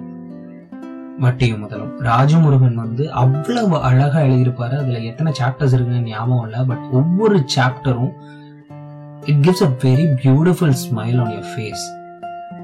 [1.19, 2.01] வட்டியும் முதலும்.
[2.01, 4.79] ராஜமுருகன் வந்து அவ்வளவு அழகா எழுதியிருப்பாரு.
[4.79, 6.65] அதுல எத்தனை சாப்டர்ஸ் இருக்குன்னு ஞாபகம் இல்லை.
[6.65, 8.13] பட் ஒவ்வொரு சாப்டரும்
[9.25, 12.03] it gives a very beautiful smile on your face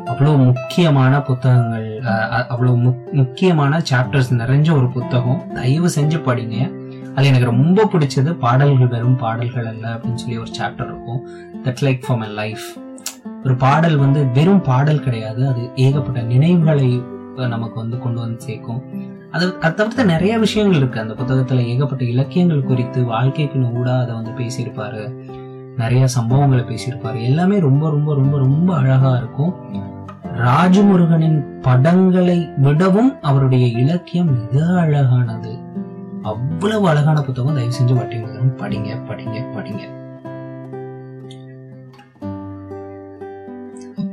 [0.05, 2.01] அவ்வளவு முக்கியமான புத்தகங்கள்
[2.49, 5.43] அவ்வளவு முக்- முக்கியமான சாப்டர்ஸ் நிறைஞ்ச ஒரு புத்தகம்.
[5.55, 6.79] தயவு செஞ்சு படிங்க.
[7.15, 11.29] அது எனக்கு ரொம்ப பிடிச்சது பாடல்கள் வெறும் பாடல்கள் அல்ல அப்படின்னு சொல்லி ஒரு சாப்டர் இருக்கும்.
[11.65, 12.65] That like for my life
[13.45, 15.49] ஒரு பாடல் வந்து வெறும் பாடல் கிடையாது.
[15.49, 17.03] அது ஏகப்பட்ட நினைவுகளை
[17.37, 18.83] நமக்கு வந்து கொண்டு வந்து சேர்க்கும்.
[19.31, 21.01] அது அது தவிர்த்து நிறைய விஷயங்கள் இருக்கு.
[21.01, 25.15] அந்த புத்தகத்துல ஏகப்பட்ட இலக்கியங்கள் குறித்து வாழ்க்கைக்கு கூட அதை வந்து பேசியிருப்பாரு.
[25.77, 27.23] நிறைய சம்பவங்களை பேசியிருப்பாரு.
[27.23, 29.55] எல்லாமே ரொம்ப ரொம்ப ரொம்ப ரொம்ப அழகா இருக்கும்.
[30.35, 35.59] ராஜமுருகனின் படங்களை விடவும் அவருடைய இலக்கியம் மிக அழகானது.
[36.23, 40.00] அவ்வளவு அழகான புத்தகம் தயவு செஞ்சு வட்டி படிங்க படிங்க படிங்க.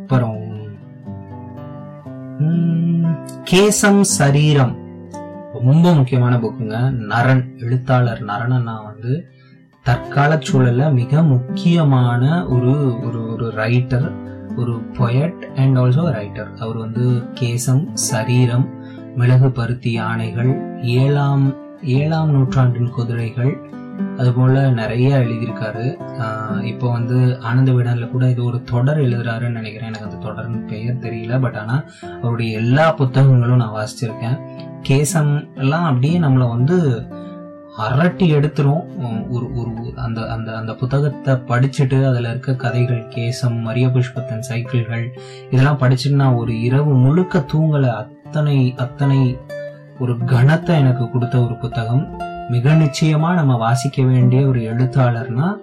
[0.09, 0.43] அப்புறம்
[3.51, 4.77] கேசம் சரீரம்.
[5.53, 6.77] ரொம்ப முக்கியமான புக்குங்க.
[7.11, 9.29] நரன் எழுத்தாளர் நரன் வந்து
[9.83, 12.73] தற்கால சூழல்ல மிக முக்கியமான ஒரு
[13.05, 14.07] ஒரு ஒரு ரைட்டர்
[14.55, 18.69] ஒரு பொயட் அண்ட் ஆல்சோ ரைட்டர் அவர் வந்து கேசம் சரீரம்
[19.15, 23.69] மிளகு பருத்தி யானைகள் ஏழாம் ஏழாம் நூற்றாண்டின் குதிரைகள்
[24.17, 25.95] அதுபோல நிறைய எழுதியிருக்காரு.
[26.19, 29.93] ஆஹ் இப்போ வந்து ஆனந்த விடனில் கூட இது ஒரு தொடர் எழுதுறாருன்னு நினைக்கிறேன்.
[29.93, 31.41] எனக்கு அந்த தொடர்னு பெயர் தெரியல.
[31.41, 31.83] பட் ஆனா
[32.21, 34.39] அவருடைய எல்லா புத்தகங்களும் நான் வாசிச்சிருக்கேன்.
[34.89, 37.05] கேசம் எல்லாம் அப்படியே நம்மளை வந்து
[37.77, 38.83] அரட்டி எடுத்துரும்.
[39.29, 45.77] ஒரு ஒரு அந்த அந்த அந்த புத்தகத்தை படிச்சுட்டு அதுல இருக்க கதைகள் கேசம் மரிய புஷ்பத்தன் சைக்கிள்கள் இதெல்லாம்
[45.77, 47.89] படிச்சுட்டு நான் ஒரு இரவு முழுக்க தூங்கலை.
[47.89, 49.37] அத்தனை அத்தனை
[49.99, 52.35] ஒரு கணத்தை எனக்கு கொடுத்த ஒரு புத்தகம்.
[52.49, 55.55] மிக நிச்சயமா நம்ம வாசிக்க வேண்டிய ஒரு எழுத்தாளர்னா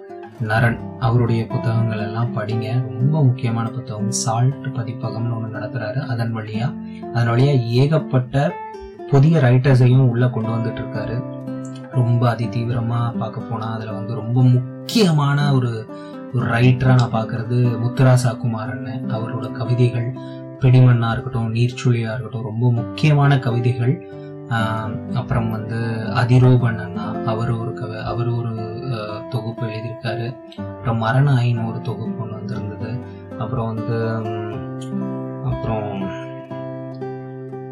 [0.43, 0.79] நரன்.
[0.99, 2.71] அவருடைய புத்தகங்கள் எல்லாம் படிங்க.
[2.71, 4.11] ரொம்ப முக்கியமான புத்தகம்.
[4.11, 6.05] சால்ட் பதிப்பகம்னு ஒன்று நடத்துறாரு.
[6.05, 6.73] அதன் வழியா
[7.13, 8.53] அதன் வழியா ஏகப்பட்ட
[9.09, 11.23] புதிய ரைட்டர்ஸையும் உள்ள கொண்டு வந்துட்டு இருக்காரு.
[11.91, 15.87] ரொம்ப அதி தீவிரமா பார்க்க போனா அதுல வந்து ரொம்ப முக்கியமான ஒரு
[16.33, 20.13] ஒரு ரைட்டரா நான் பாக்குறது முத்துராசா குமாரன் அவரோட கவிதைகள்
[20.59, 24.09] பிடிமண்ணா இருக்கட்டும் நீர்ச்சுழியா இருக்கட்டும் ரொம்ப முக்கியமான கவிதைகள்
[25.15, 25.75] அப்புறம் வந்து
[26.15, 28.53] அதிரோபன் அண்ணா அவர் ஒரு கவி அவர் ஒரு
[29.29, 30.35] தொகுப்பு எழுதியிருக்காரு.
[30.57, 32.99] அப்புறம் மரண ஆயின்னு ஒரு தொகுப்பு ஒன்று வந்திருந்தது.
[33.39, 34.15] அப்புறம் வந்து
[35.45, 36.03] அப்புறம்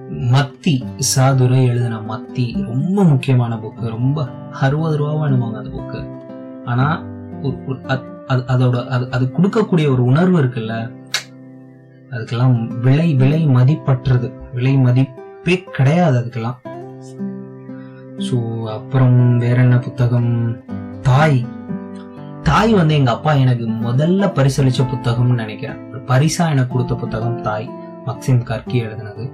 [0.10, 0.82] மத்தி
[1.16, 4.30] சாதுரை எழுதின மத்தி ரொம்ப முக்கியமான புக்கு ரொம்ப
[4.62, 6.22] அறுபது ரூபா அந்த புக்கு
[6.66, 7.04] ஆனா
[7.42, 10.94] அது- அதோட அது அது கொடுக்கக்கூடிய ஒரு உணர்வு இருக்குல்ல
[12.10, 16.56] அதுக்கெல்லாம் விலை விலை மதிப்பற்றது விலை மதிப்பு கிடையாது அதுக்கெல்லாம்.
[18.18, 20.58] ஸோ அப்புறம் வேற என்ன புத்தகம்?
[21.02, 21.46] தாய்.
[22.44, 25.90] தாய் வந்து எங்க அப்பா எனக்கு முதல்ல பரிசளிச்ச புத்தகம்னு நினைக்கிறேன்.
[25.90, 27.72] ஒரு பரிசா எனக்கு கொடுத்த புத்தகம் தாய்.
[28.06, 29.32] மக்சிம் கர்கி எழுதினது.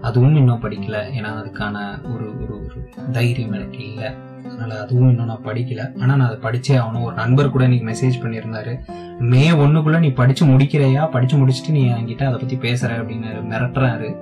[0.00, 0.96] அதுவும் இன்னும் படிக்கல.
[1.18, 4.10] ஏன்னா அதுக்கான ஒரு ஒரு ஒரு தைரியம் எனக்கு இல்லை.
[4.46, 6.00] அதனால அதுவும் இன்னும் நான் படிக்கல.
[6.00, 7.02] ஆனா நான் அதை படிச்சே ஆகணும்.
[7.02, 8.78] ஒரு நண்பர் கூட எனக்கு மெசேஜ் பண்ணியிருந்தாரு.
[9.18, 11.10] மே ஒண்ணுக்குள்ள நீ படிச்சு முடிக்கிறையா?
[11.10, 14.16] படிச்சு முடிச்சுட்டு நீ என்கிட்ட அதை பத்தி பேசுற அப்படின்னு மிரட்டுறாரு.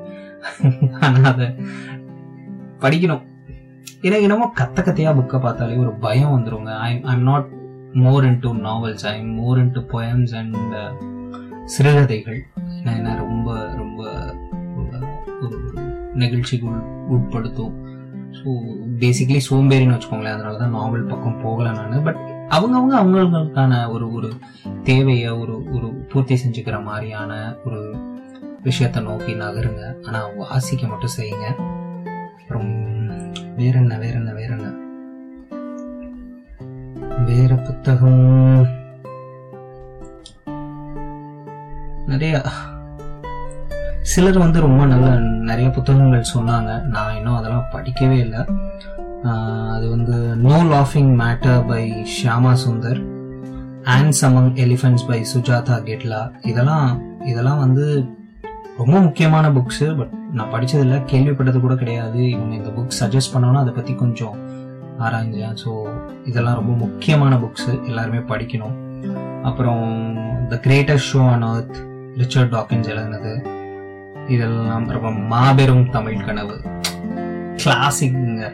[1.01, 1.47] ஆனா அதை
[2.81, 3.27] படிக்கணும்.
[4.01, 6.79] எனக்கு என்னமோ கத்த கத்தையா புக்கை பார்த்தாலே ஒரு பயம் வந்துருங்க.
[6.79, 7.49] I I'm not
[7.93, 10.57] more in to novels I am more in to poems and
[11.65, 12.47] சிறுகதைகள்
[12.85, 14.11] என்ன ரொம்ப ரொம்ப
[15.41, 15.65] ஒரு-
[16.15, 16.71] நெகிழ்ச்சிக்கு
[17.09, 17.85] உட்படுத்தும்.
[18.31, 18.59] ஸோ
[18.99, 20.33] பேசிக்கலி சோம்பேறின்னு வச்சுக்கோங்களேன்.
[20.33, 22.03] அதனால தான் நாவல் பக்கம் போகலை நான்.
[22.03, 22.17] பட்
[22.49, 24.33] அவங்கவுங்க அவங்களுக்கான ஒரு ஒரு
[24.83, 27.97] தேவையை ஒரு ஒரு பூர்த்தி செஞ்சுக்கிற மாதிரியான ஒரு
[28.67, 30.07] விஷயத்தை நோக்கி நகருங்க.
[30.07, 31.55] ஆனா வாசிக்க மட்டும் செய்யுங்க.
[32.41, 32.69] அப்புறம்
[33.57, 34.73] வேற என்ன வேற என்ன வேற என்ன?
[37.27, 38.67] வேற புத்தகம்.
[42.07, 42.43] நிறைய
[44.03, 46.83] சிலர் வந்து ரொம்ப நல்ல நிறைய புத்தகங்கள் சொன்னாங்க.
[46.83, 48.39] நான் இன்னும் அதெல்லாம் படிக்கவே இல்லை.
[49.23, 53.01] ஆஹ் அது வந்து no லாஃபிங் matter by Shyama Sundar
[53.83, 58.15] ants among elephants by Sujatha Gidla இதெல்லாம் இதெல்லாம் வந்து
[58.79, 62.21] ரொம்ப முக்கியமான புக்ஸு பட் நான் படிச்சதில்ல கேள்விப்பட்டது கூட கிடையாது.
[62.31, 64.37] இவங்க இந்த புக் சஜஸ்ட் பண்ணோன்னா அதை பற்றி கொஞ்சம்
[64.99, 65.71] ஆராய்ஞ்சேன் ஸோ
[66.25, 68.77] இதெல்லாம் ரொம்ப முக்கியமான புக்ஸு எல்லாருமே படிக்கணும்.
[69.43, 69.85] அப்புறம்
[70.49, 71.79] the greatest show on earth
[72.17, 73.33] Richard Dawkins எழுதுனது.
[74.29, 76.57] இதெல்லாம் ரொம்ப மாபெரும் தமிழ் கனவு.
[77.63, 78.45] கிளாசிக்ங்க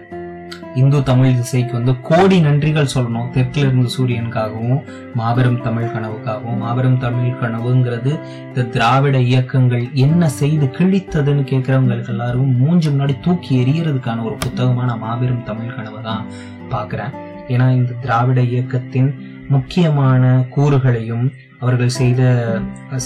[0.81, 3.29] இந்து தமிழ் திசைக்கு வந்து கோடி நன்றிகள் சொல்லணும்.
[3.31, 4.81] தெற்கில் இருந்து சூரியனுக்காகவும்
[5.15, 6.59] மாபெரும் தமிழ் கனவுக்காகவும்.
[6.65, 8.13] மாபெரும் தமிழ் கனவுங்கிறது
[8.47, 15.45] இந்த திராவிட இயக்கங்கள் என்ன செய்து கிழித்ததுன்னு கேட்கிறவங்களுக்கு எல்லாரும் மூஞ்சி முன்னாடி தூக்கி எறியறதுக்கான ஒரு புத்தகமான மாபெரும்
[15.51, 16.25] தமிழ் கனவு தான்
[16.69, 17.15] பார்க்கிறேன்.
[17.49, 19.11] ஏன்னா இந்த திராவிட இயக்கத்தின்
[19.49, 20.25] முக்கியமான
[20.57, 21.25] கூறுகளையும்
[21.59, 22.23] அவர்கள் செய்த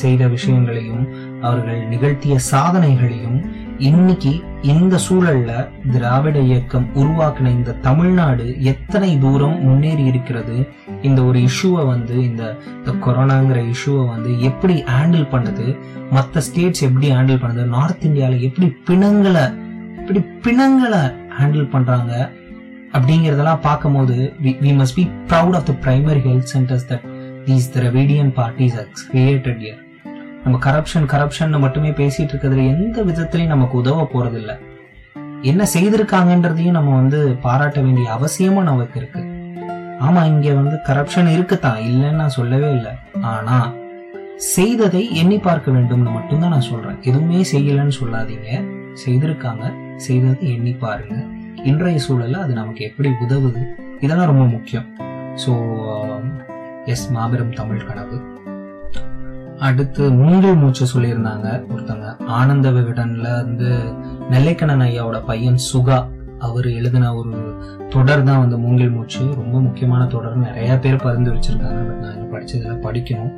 [0.02, 1.04] செய்த விஷயங்களையும்
[1.40, 3.38] அவர்கள் நிகழ்த்திய சாதனைகளையும்
[3.78, 10.68] இன்னைக்கு இந்த சூழல்ல திராவிட இயக்கம் உருவாக்கின இந்த தமிழ்நாடு எத்தனை தூரம் முன்னேறி இருக்கிறது?
[11.02, 12.54] இந்த ஒரு இஷ்யூவை வந்து இந்த
[12.86, 15.76] கொரோனாங்கிற இஷ்யூவை வந்து எப்படி ஹேண்டில் பண்ணுது?
[16.10, 17.64] மற்ற ஸ்டேட்ஸ் எப்படி ஹேண்டில் பண்ணுது?
[17.64, 19.44] நார்த் இந்தியால எப்படி பிணங்களை
[19.96, 21.02] எப்படி பிணங்களை
[21.40, 22.30] ஹேண்டில் பண்றாங்க?
[22.92, 27.06] அப்படிங்கறதெல்லாம் பார்க்கும்போது we must be proud of the primary health centres that
[27.44, 29.85] these Dravidian parties has created year
[30.46, 34.56] நம்ம கரப்ஷன் கரப்ஷன் மட்டுமே பேசிட்டு இருக்கிறதுல எந்த விதத்திலையும் நமக்கு உதவ போறது
[35.42, 39.20] என்ன செய்திருக்காங்கன்றதையும் நம்ம வந்து பாராட்ட வேண்டிய அவசியமும் நமக்கு இருக்கு.
[40.00, 42.90] ஆமா இங்க வந்து கரப்ஷன் இருக்குதான் இல்லைன்னு நான் சொல்லவே இல்லை.
[43.20, 43.72] ஆனா
[44.36, 46.98] செய்ததை எண்ணி பார்க்க வேண்டும்னு மட்டும்தான் நான் சொல்றேன்.
[47.02, 48.64] எதுவுமே செய்யலன்னு சொல்லாதீங்க.
[49.04, 51.26] செய்திருக்காங்க செய்ததை எண்ணி பாருங்க.
[51.64, 53.62] இன்றைய சூழல்ல அது நமக்கு எப்படி உதவுது?
[54.00, 54.96] இதெல்லாம் ரொம்ப முக்கியம்.
[55.46, 55.54] ஸோ
[56.84, 58.35] எஸ் மாபெரும் தமிழ் கனவு.
[59.66, 62.06] அடுத்து மூங்கில் மூச்சு சொல்லியிருந்தாங்க ஒருத்தங்க
[62.38, 63.70] ஆனந்த விகடன்ல வந்து
[64.32, 65.98] நெல்லைக்கண்ணன் ஐயாவோட பையன் சுகா
[66.46, 67.34] அவர் எழுதின ஒரு
[67.88, 69.22] தொடர் தான் வந்து மூங்கில் மூச்சு.
[69.40, 73.32] ரொம்ப முக்கியமான தொடர் நிறைய பேர் பரிந்து வச்சிருக்காங்க பட் நான் இன்னும் படிச்சதுல படிக்கணும்.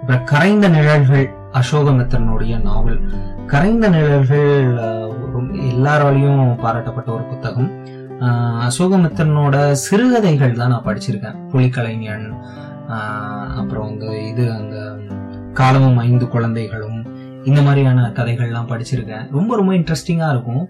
[0.00, 1.26] அப்புறம் கரைந்த நிழல்கள்
[1.60, 3.00] அசோகமித்திரனுடைய நாவல்.
[3.46, 4.52] கரைந்த நிழல்கள்
[5.72, 7.70] எல்லாராலையும் பாராட்டப்பட்ட ஒரு புத்தகம்.
[8.68, 11.38] அசோகமித்திரனோட சிறுகதைகள் தான் நான் படிச்சிருக்கேன்.
[11.52, 12.28] புலிக்கலைஞன்
[13.60, 14.76] அப்புறம் வந்து இது அந்த
[15.60, 16.98] காலமும் ஐந்து குழந்தைகளும்
[17.48, 19.24] இந்த மாதிரியான கதைகள்லாம் படிச்சிருக்கேன்.
[19.36, 20.64] ரொம்ப ரொம்ப இன்ட்ரெஸ்டிங்கா இருக்கும்.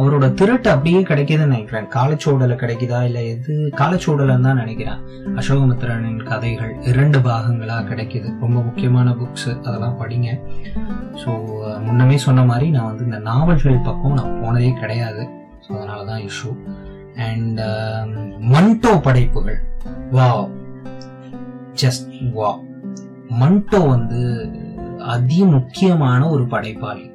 [0.00, 1.86] அவரோட திருட்டு அப்படியே கிடைக்குதுன்னு நினைக்கிறேன்.
[1.94, 3.54] காலச்சோடல கிடைக்குதா இல்ல எது?
[3.80, 5.00] காலச்சோடலன்னு தான் நினைக்கிறேன்.
[5.40, 8.28] அசோகமித்ரனின் கதைகள் இரண்டு பாகங்களா கிடைக்குது.
[8.44, 10.28] ரொம்ப முக்கியமான புக்ஸ் அதெல்லாம் படிங்க.
[11.22, 11.30] ஸோ
[11.86, 15.24] முன்னமே சொன்ன மாதிரி நான் வந்து இந்த நாவல்கள் பக்கம் நான் போனதே கிடையாது.
[15.66, 16.52] ஸோ அதனால தான் இஷ்யூ
[17.28, 18.10] அண்ட் um,
[18.54, 19.60] மண்டோ படைப்புகள்.
[20.16, 20.28] வா
[21.82, 22.06] ஜஸ்ட்
[22.38, 22.50] வா
[23.28, 24.50] மண்டோ வந்து
[24.98, 27.10] அதி முக்கியமான ஒரு படைப்பாளி.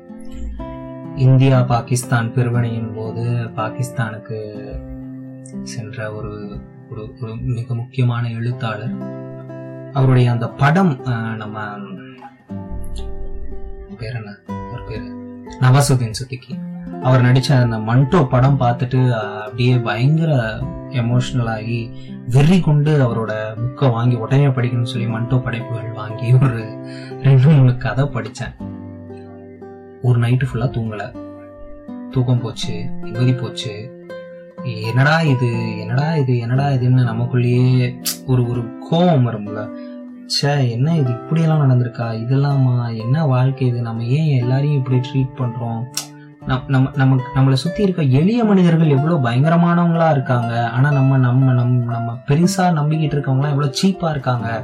[1.15, 3.23] இந்தியா பாகிஸ்தான் பிரிவினையின் போது
[3.55, 4.39] பாகிஸ்தானுக்கு
[5.63, 6.59] சென்ற ஒரு
[6.91, 8.93] ஒரு ஒரு மிக முக்கியமான எழுத்தாளர்.
[9.93, 11.01] அவருடைய அந்த படம்
[11.37, 11.59] நம்ம
[13.97, 14.35] பேர் என்ன?
[14.71, 15.03] ஒரு பேரு?
[15.61, 16.70] நவாசுதீன் சித்திகி.
[17.01, 20.59] அவர் நடிச்ச அந்த மண்டோ படம் பார்த்துட்டு அப்படியே பயங்கர
[20.89, 21.91] எமோஷனல் ஆகி
[22.29, 26.83] வெறி கொண்டு அவரோட புக்கை வாங்கி உடனே படிக்கணும்னு சொல்லி மண்டோ படைப்புகள் வாங்கி ஒரு
[27.21, 28.53] ரெண்டு மூணு கதை படிச்சேன்.
[30.01, 31.03] ஒரு நைட்டு ஃபுல்லா தூங்கல.
[32.09, 34.05] தூக்கம் போச்சு நிம்மதி போச்சு.
[34.63, 39.69] என்னடா இது என்னடா இது என்னடா இதுன்னு நமக்குள்ளேயே ஒரு ஒரு கோபம் வரும்ல.
[40.27, 42.07] ச்சே என்ன இது இப்படியெல்லாம் நடந்திருக்கா?
[42.23, 42.97] இதெல்லாமா?
[42.97, 43.81] என்ன வாழ்க்கை இது?
[43.81, 45.83] நம்ம ஏன் எல்லாரையும் இப்படி ட்ரீட் பண்றோம்?
[46.47, 50.69] நம்ம நமக்கு நம்மளை சுத்தி இருக்க எளிய மனிதர்கள் எவ்வளவு பயங்கரமானவங்களா இருக்காங்க.
[50.69, 54.63] ஆனா நம்ம நம்ம நம் நம்ம பெருசா நம்பிக்கிட்டு இருக்கவங்களாம் எவ்வளவு சீப்பா இருக்காங்க?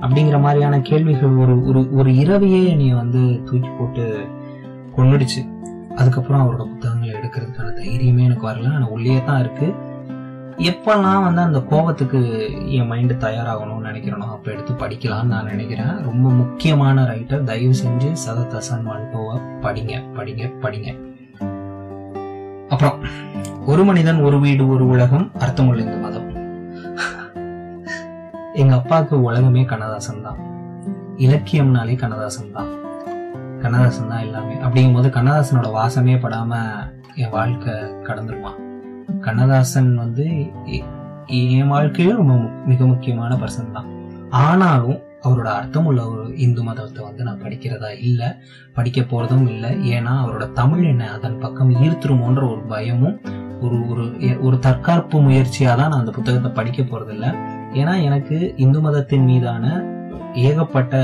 [0.00, 4.28] அப்படிங்கிற மாதிரியான கேள்விகள் ஒரு ஒரு ஒரு இரவையே என்னைய வந்து தூக்கி போட்டு
[4.96, 5.54] கொண்டுடுச்சு
[5.94, 8.74] அதுக்கப்புறம் அவரோட புத்தகங்களை எடுக்கிறதுக்கான தைரியமே எனக்கு வரல.
[8.74, 9.74] ஆனா உள்ளே தான் இருக்கு.
[10.58, 12.20] எப்பெல்லாம் வந்து அந்த கோபத்துக்கு
[12.70, 16.02] என் மைண்டு தயாராகணும்னு நினைக்கிறனோ அப்போ எடுத்து படிக்கலாம்னு நான் நினைக்கிறேன்.
[16.04, 21.05] ரொம்ப முக்கியமான ரைட்டர் தயவு செஞ்சு சதத்தசன் மண்டோவை படிங்க படிங்க படிங்க.
[22.68, 22.98] அப்புறம்
[23.66, 26.28] ஒரு மனிதன் ஒரு வீடு ஒரு உலகம் அர்த்தமுள்ள இந்த மதம்.
[28.54, 30.38] எங்க அப்பாவுக்கு உலகமே கண்ணதாசன் தான்.
[31.16, 32.70] இலக்கியம்னாலே கண்ணதாசன் தான்.
[33.62, 34.54] கண்ணதாசன் தான் எல்லாமே.
[34.54, 36.60] அப்படிங்கும்போது கண்ணதாசனோட வாசமே படாம
[37.14, 37.74] என் வாழ்க்கை
[38.08, 38.60] கடந்துருவான்.
[39.20, 40.26] கண்ணதாசன் வந்து
[41.26, 42.34] என் வாழ்க்கையில ரொம்ப
[42.66, 43.88] மிக முக்கியமான பர்சன் தான்.
[44.30, 48.28] ஆனாலும் அவரோட அர்த்தம் உள்ள ஒரு இந்து மதத்தை வந்து நான் படிக்கிறதா இல்லை
[48.76, 49.70] படிக்க போகிறதும் இல்லை.
[49.96, 53.18] ஏன்னா அவரோட தமிழ் என்ன அதன் பக்கம் ஈர்த்துருமோன்ற ஒரு பயமும்
[53.64, 54.04] ஒரு ஒரு
[54.46, 57.26] ஒரு தற்காப்பு முயற்சியாக தான் நான் அந்த புத்தகத்தை படிக்க போகிறதில்ல
[57.80, 59.64] ஏன்னா எனக்கு இந்து மதத்தின் மீதான
[60.48, 60.94] ஏகப்பட்ட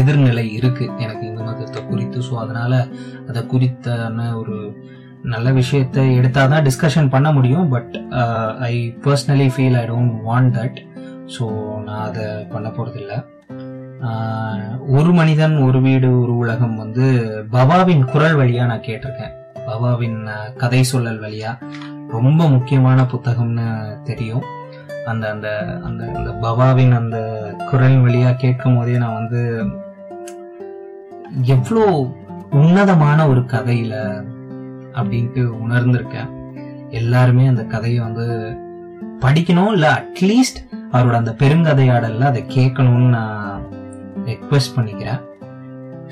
[0.00, 2.18] எதிர்நிலை இருக்கு எனக்கு இந்து மதத்தை குறித்து.
[2.28, 2.72] ஸோ அதனால
[3.28, 4.56] அதை குறித்தான ஒரு
[5.32, 7.66] நல்ல விஷயத்தை எடுத்தாதான் டிஸ்கஷன் பண்ண முடியும்.
[7.74, 7.92] But
[8.70, 8.74] I
[9.04, 10.78] personally feel I don't want that
[11.34, 11.44] so
[11.86, 13.14] நான் அதை பண்ண போகிறதில்ல
[14.96, 17.04] ஒரு மனிதன் ஒரு வீடு ஒரு உலகம் வந்து
[17.56, 19.34] பவாவின் குரல் வழியாக நான் கேட்டிருக்கேன்.
[19.66, 20.18] பவாவின்
[20.62, 21.52] கதை சொல்லல் வழியா.
[22.16, 23.66] ரொம்ப முக்கியமான புத்தகம்னு
[24.08, 24.44] தெரியும்.
[25.10, 25.48] அந்த அந்த
[25.86, 27.18] அந்த அந்த பவாவின் அந்த
[27.70, 29.42] குரல் வழியாக கேட்கும் போதே நான் வந்து
[31.54, 31.86] எவ்வளோ
[32.62, 33.98] உன்னதமான ஒரு கதையில்
[34.98, 36.30] அப்படின்ட்டு உணர்ந்திருக்கேன்.
[37.00, 38.26] எல்லாருமே அந்த கதையை வந்து
[39.24, 40.60] படிக்கணும் இல்லை அட்லீஸ்ட்
[40.96, 43.62] அவரோட அந்த பெருங்கதையாடல்ல அதை கேட்கணும்னு நான்
[44.30, 45.20] ரெக்வெஸ்ட் பண்ணிக்கிறேன்.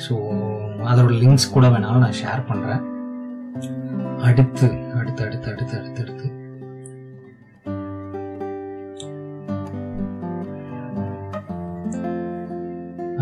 [0.05, 0.15] ஸோ
[0.93, 2.83] அதோட லிங்க்ஸ் கூட வேணாலும் நான் ஷேர் பண்ணுறேன்
[4.29, 6.27] அடுத்து அடுத்து அடுத்து அடுத்து அடுத்து அடுத்து.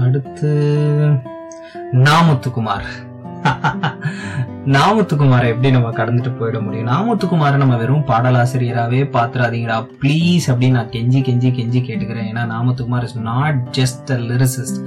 [0.06, 0.50] அடுத்து
[2.06, 2.88] நாமுத்துக்குமார்.
[4.74, 6.86] நாமத்துக்குமாரை எப்படி நம்ம கடந்துட்டு போயிட முடியும்?
[6.86, 9.76] நாமத்துக்குமாரை நம்ம வெறும் பாடலாசிரியராகவே பாத்துறாதீங்கடா.
[10.02, 12.28] ப்ளீஸ் அப்படின்னு நான் கெஞ்சி கெஞ்சி கெஞ்சி கேட்டுக்கிறேன்.
[12.30, 14.80] ஏன்னா Namuthukumar is not just a lyricist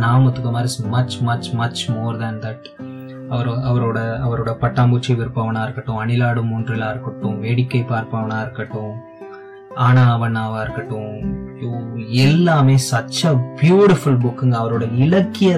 [0.00, 2.66] Namuthukumar is much much much more than that
[3.28, 8.92] அவர் அவரோட அவரோட பட்டாம்பூச்சி விற்பவனா இருக்கட்டும் அணிலாடும் மூன்றிலா இருக்கட்டும் வேடிக்கை பார்ப்பவனா இருக்கட்டும்
[9.74, 11.12] ஆனா அவனாவா இருக்கட்டும்
[12.22, 15.52] எல்லாமே சச் அ பியூட்டிஃபுல் புக்குங்க அவரோட இலக்கிய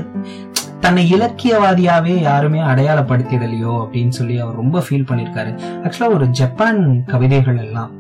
[0.85, 5.53] தன்னை இலக்கியவாதியாவே யாருமே அடையாளப்படுத்திடலையோ அப்படின்னு சொல்லி அவர் ரொம்ப ஃபீல் பண்ணியிருக்காரு.
[5.85, 7.93] ஆக்சுவலா ஒரு ஜப்பான் கவிதைகள் எல்லாம்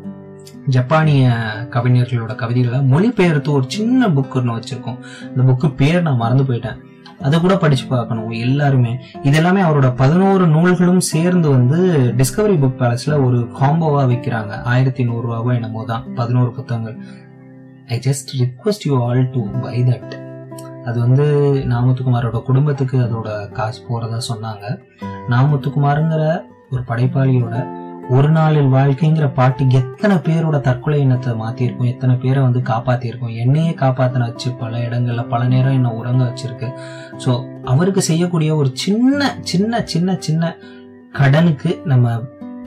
[0.66, 1.30] ஜப்பானிய
[1.70, 4.98] கவிஞர்களோட கவிதைகளை மொழிபெயர்த்து ஒரு சின்ன புக் ஒன்று வச்சிருக்கோம்.
[5.28, 6.78] அந்த புக்கு பேர் நான் மறந்து போயிட்டேன்.
[7.20, 8.92] அதை கூட படிச்சு பார்க்கணும் எல்லாருமே.
[9.22, 11.80] இதெல்லாமே அவரோட பதினோரு நூல்களும் சேர்ந்து வந்து
[12.16, 16.98] டிஸ்கவரி புக் பேலஸ்ல ஒரு காம்போவா விற்கிறாங்க ஆயிரத்தி நூறு ரூபாவோ என்னமோ தான் பதினோரு புத்தகங்கள்.
[17.86, 20.23] I just request you all to buy that
[20.88, 21.24] அது வந்து
[21.72, 24.64] நாமத்துக்குமாரோட குடும்பத்துக்கு அதோட காசு போறதா சொன்னாங்க.
[25.32, 26.22] நாமத்துக்குமாருங்கிற
[26.70, 33.36] ஒரு படைப்பாளியோட ஒரு நாளில் வாழ்க்கைங்கிற பாட்டு எத்தனை பேரோட தற்கொலை எண்ணத்தை மாத்திருக்கும் எத்தனை பேரை வந்து காப்பாத்திருக்கும்
[33.36, 36.68] என்னையே காப்பாத்தின வச்சு பல இடங்கள்ல பல நேரம் என்ன உறங்க வச்சிருக்கு.
[37.24, 37.30] ஸோ
[37.64, 40.56] அவருக்கு செய்யக்கூடிய ஒரு சின்ன சின்ன சின்ன சின்ன
[41.12, 42.16] கடனுக்கு நம்ம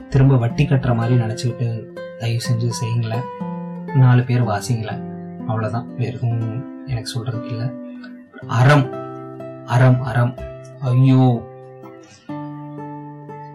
[0.08, 1.68] திரும்ப வட்டி கட்டுற மாதிரி நினைச்சுக்கிட்டு
[2.18, 3.26] தயவு செஞ்சு செய்யுங்களேன்.
[3.94, 5.02] நாலு பேர் வாசிங்களேன்.
[5.48, 7.68] அவ்வளோதான் வேறு எதுவும் எனக்கு சொல்றதுக்கு இல்லை.
[8.46, 8.92] அறம்
[9.66, 10.34] அறம் அறம்.
[10.80, 11.46] ஐயோ.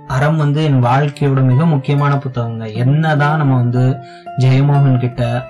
[0.07, 2.73] அறம் வந்து என் வாழ்க்கையோட மிக முக்கியமான புத்தகங்க.
[2.73, 3.97] என்னதான் நம்ம வந்து
[4.37, 5.45] ஜெயமோகன் கிட்ட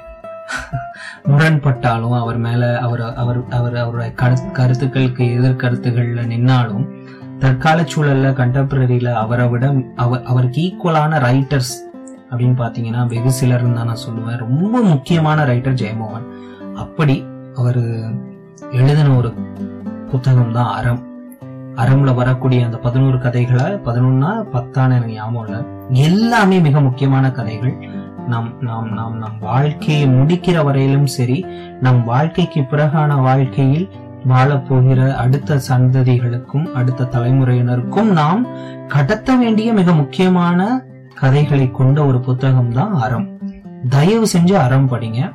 [1.27, 6.87] முரண்பட்டாலும் அவர் மேல அவர் அவர் அவர் அவருடைய கரு- கருத்துக்களுக்கு எதிர்கருத்துகள்ல நின்னாலும்
[7.39, 11.91] தற்கால சூழல்ல கண்டெம்பரரியில அவரை விட அவர் அவருக்கு ஈக்குவலான ரைட்டர்ஸ்
[12.29, 14.37] அப்படின்னு பாத்தீங்கன்னா வெகு சிலர் தான் நான் சொல்லுவேன்.
[14.37, 16.27] ரொம்ப முக்கியமான ரைட்டர் ஜெயமோகன்.
[16.75, 17.79] அப்படி அவர்
[18.71, 19.33] எழுதின ஒரு
[20.11, 21.11] புத்தகம் தான் அறம்.
[21.75, 26.03] அறம்ல வரக்கூடிய அந்த பதினோரு கதைகளை பதினொன்னா பத்தான எனக்கு ஞாபகம் இல்லை.
[26.05, 27.77] எல்லாமே மிக முக்கியமான கதைகள்.
[28.27, 31.45] நாம் நாம் நாம் நம் வாழ்க்கையை முடிக்கிற வரையிலும் சரி
[31.81, 33.89] நம் வாழ்க்கைக்கு பிறகான வாழ்க்கையில்
[34.25, 38.47] வாழப் போகிற அடுத்த சந்ததிகளுக்கும் அடுத்த தலைமுறையினருக்கும் நாம்
[38.87, 40.83] கடத்த வேண்டிய மிக முக்கியமான
[41.15, 43.27] கதைகளை கொண்ட ஒரு புத்தகம் தான் அறம்.
[43.89, 45.33] தயவு செஞ்சு அறம் படிங்க.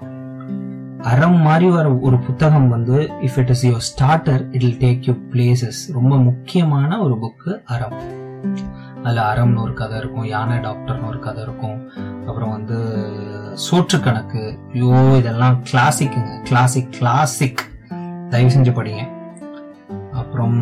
[1.03, 5.93] அறம் மாதிரி வர ஒரு புத்தகம் வந்து if it is your starter it'll take you places
[5.93, 7.99] ரொம்ப முக்கியமான ஒரு புக்கு அறம்.
[9.03, 11.89] அதுல அறம்னு ஒரு கதை இருக்கும் யானை டாக்டர்னு ஒரு கதை இருக்கும்.
[12.27, 12.79] அப்புறம் வந்து
[13.71, 14.59] சோற்று கணக்கு.
[14.73, 17.63] ஐயோ இதெல்லாம் கிளாசிக்குங்க கிளாசிக் கிளாசிக்
[18.31, 19.05] தயவு செஞ்சு படிங்க.
[20.13, 20.59] அப்புறம்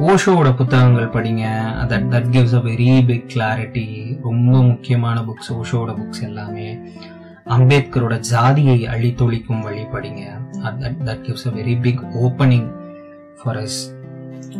[0.00, 1.44] ஓஷோவோட புத்தகங்கள் படிங்க.
[1.88, 6.78] That that gives a very big clarity ரொம்ப முக்கியமான புக்ஸ் ஓஷோவோட புக்ஸ் எல்லாமே.
[7.46, 10.26] அம்பேத்கரோட ஜாதியை அழித்தொழிக்கும் வழி படிங்க.
[10.52, 12.70] That that gives a very big opening
[13.44, 14.04] for us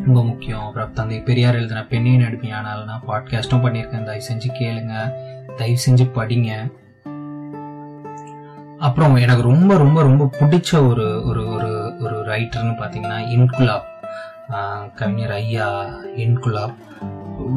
[0.05, 0.61] ரொம்ப முக்கியம்.
[0.61, 4.03] அப்புறம் தந்தை பெரியார் எழுதின பெண்ணின் நடுமையானால் நான் பாட்காஸ்டும் பண்ணியிருக்கேன்.
[4.03, 5.13] தயவு செஞ்சு கேளுங்க.
[5.57, 6.73] தயவு செஞ்சு படிங்க.
[8.79, 13.95] அப்புறம் எனக்கு ரொம்ப ரொம்ப ரொம்ப பிடிச்ச ஒரு ஒரு ஒரு ஒரு ரைட்டர்னு பார்த்தீங்கன்னா இன்குலாப்.
[14.51, 15.85] Uh, கவிஞர் ஐயா
[16.17, 16.75] இன்குலாப்.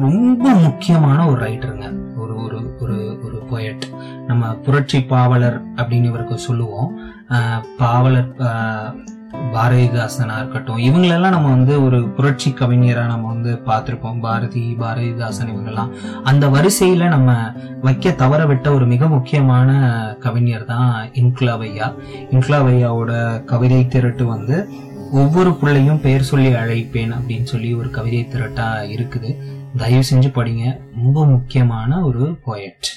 [0.00, 2.08] ரொம்ப முக்கியமான ஒரு ரைட்டருங்க
[2.54, 3.80] ஒரு ஒரு ஒரு போயட்
[4.26, 6.98] நம்ம புரட்சி பாவலர் அப்படின்னு இவருக்கு சொல்லுவோம்.
[7.28, 9.08] ஆஹ் பாவலர் ஆஹ்
[9.52, 10.78] பாரதிதாசனா இருக்கட்டும்.
[10.78, 14.20] இவங்களெல்லாம் நம்ம வந்து ஒரு புரட்சி கவிஞரா நம்ம வந்து பார்த்திருப்போம்.
[14.20, 15.90] பாரதி பாரதிதாசன் இவங்கெல்லாம்.
[16.24, 21.94] அந்த வரிசையில நம்ம வைக்க தவற விட்ட ஒரு மிக முக்கியமான கவிஞர் தான் இன்குலாவையா.
[22.30, 24.68] இன்குலாவையாவோட கவிதை திரட்டு வந்து
[25.12, 29.36] ஒவ்வொரு பிள்ளையும் பெயர் சொல்லி அழைப்பேன் அப்படின்னு சொல்லி ஒரு கவிதை திரட்டா இருக்குது.
[29.76, 30.80] தயவு செஞ்சு படிங்க.
[30.94, 32.88] ரொம்ப முக்கியமான ஒரு போயட்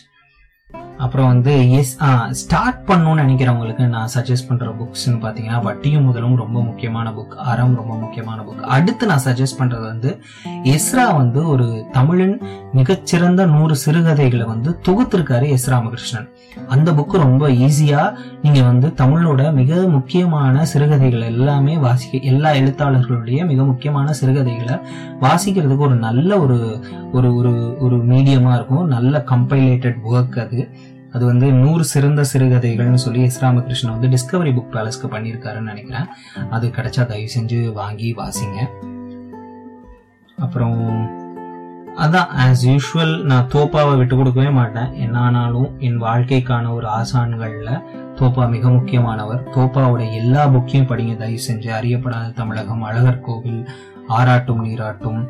[0.97, 1.97] அப்புறம் வந்து எஸ்
[2.29, 7.95] ஸ்டார்ட் பண்ணணும்னு நினைக்கிறவங்களுக்கு நான் சஜஸ்ட் பண்ற புக்ஸ்னு பாத்தீங்கன்னா வட்டியும் முதலும் ரொம்ப முக்கியமான புக் அறம் ரொம்ப
[7.95, 10.21] முக்கியமான புக் அடுத்து நான் சஜஸ்ட் பண்றது வந்து
[10.63, 12.41] எஸ்ரா வந்து ஒரு தமிழின்
[12.73, 16.29] மிகச்சிறந்த நூறு சிறுகதைகளை வந்து தொகுத்திருக்காரு எஸ் ராமகிருஷ்ணன்.
[16.67, 23.63] அந்த புக்கு ரொம்ப ஈஸியா நீங்க வந்து தமிழோட மிக முக்கியமான சிறுகதைகள் எல்லாமே வாசிக்க எல்லா எழுத்தாளர்களுடைய மிக
[23.63, 24.77] முக்கியமான சிறுகதைகளை
[25.21, 28.87] வாசிக்கிறதுக்கு ஒரு நல்ல ஒரு ஒரு ஒரு ஒரு மீடியமா இருக்கும்.
[28.87, 30.69] நல்ல கம்பைலேட்டட் ஒர்க் அது.
[31.13, 36.07] அது வந்து நூறு சிறந்த சிறுகதைகள்னு சொல்லி எஸ் ராமகிருஷ்ணன் வந்து டிஸ்கவரி புக் பேலஸ்க்கு பண்ணியிருக்காருன்னு நினைக்கிறேன்.
[36.49, 38.57] அது கிடைச்சா தயவு செஞ்சு வாங்கி வாசிங்க.
[40.37, 40.77] அப்புறம்
[41.97, 44.93] அதான் ஆஸ் யூஷுவல் நான் தோப்பாவை விட்டு கொடுக்கவே மாட்டேன்.
[44.93, 47.81] என்ன ஆனாலும் என் வாழ்க்கைக்கான ஒரு ஆசான்களில்
[48.15, 49.43] தோப்பா மிக முக்கியமானவர்.
[49.49, 51.69] தோப்பாவோட எல்லா புக்கையும் படிங்க தயவு செஞ்சு.
[51.79, 53.69] அறியப்படாத தமிழகம் அழகர் கோவில்
[54.07, 55.21] ஆராட்டும் நீராட்டும்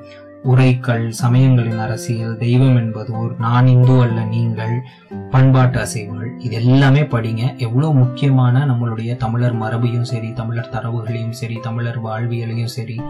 [0.44, 4.82] உரைக்கள் சமயங்களின் அரசியல் தெய்வம் என்பதோர் நான் இந்து அல்ல நீங்கள்
[5.30, 6.30] பண்பாட்டு அசைவுகள்.
[6.38, 7.56] இது எல்லாமே படிங்க.
[7.58, 13.02] எவ்வளோ முக்கியமான நம்மளுடைய தமிழர் மரபையும் சரி தமிழர் தரவுகளையும் சரி தமிழர் வாழ்வியலையும் சரி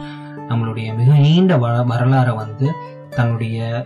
[0.49, 2.71] நம்மளுடைய மிக நீண்ட வ- வரலாறை வந்து
[3.09, 3.85] தன்னுடைய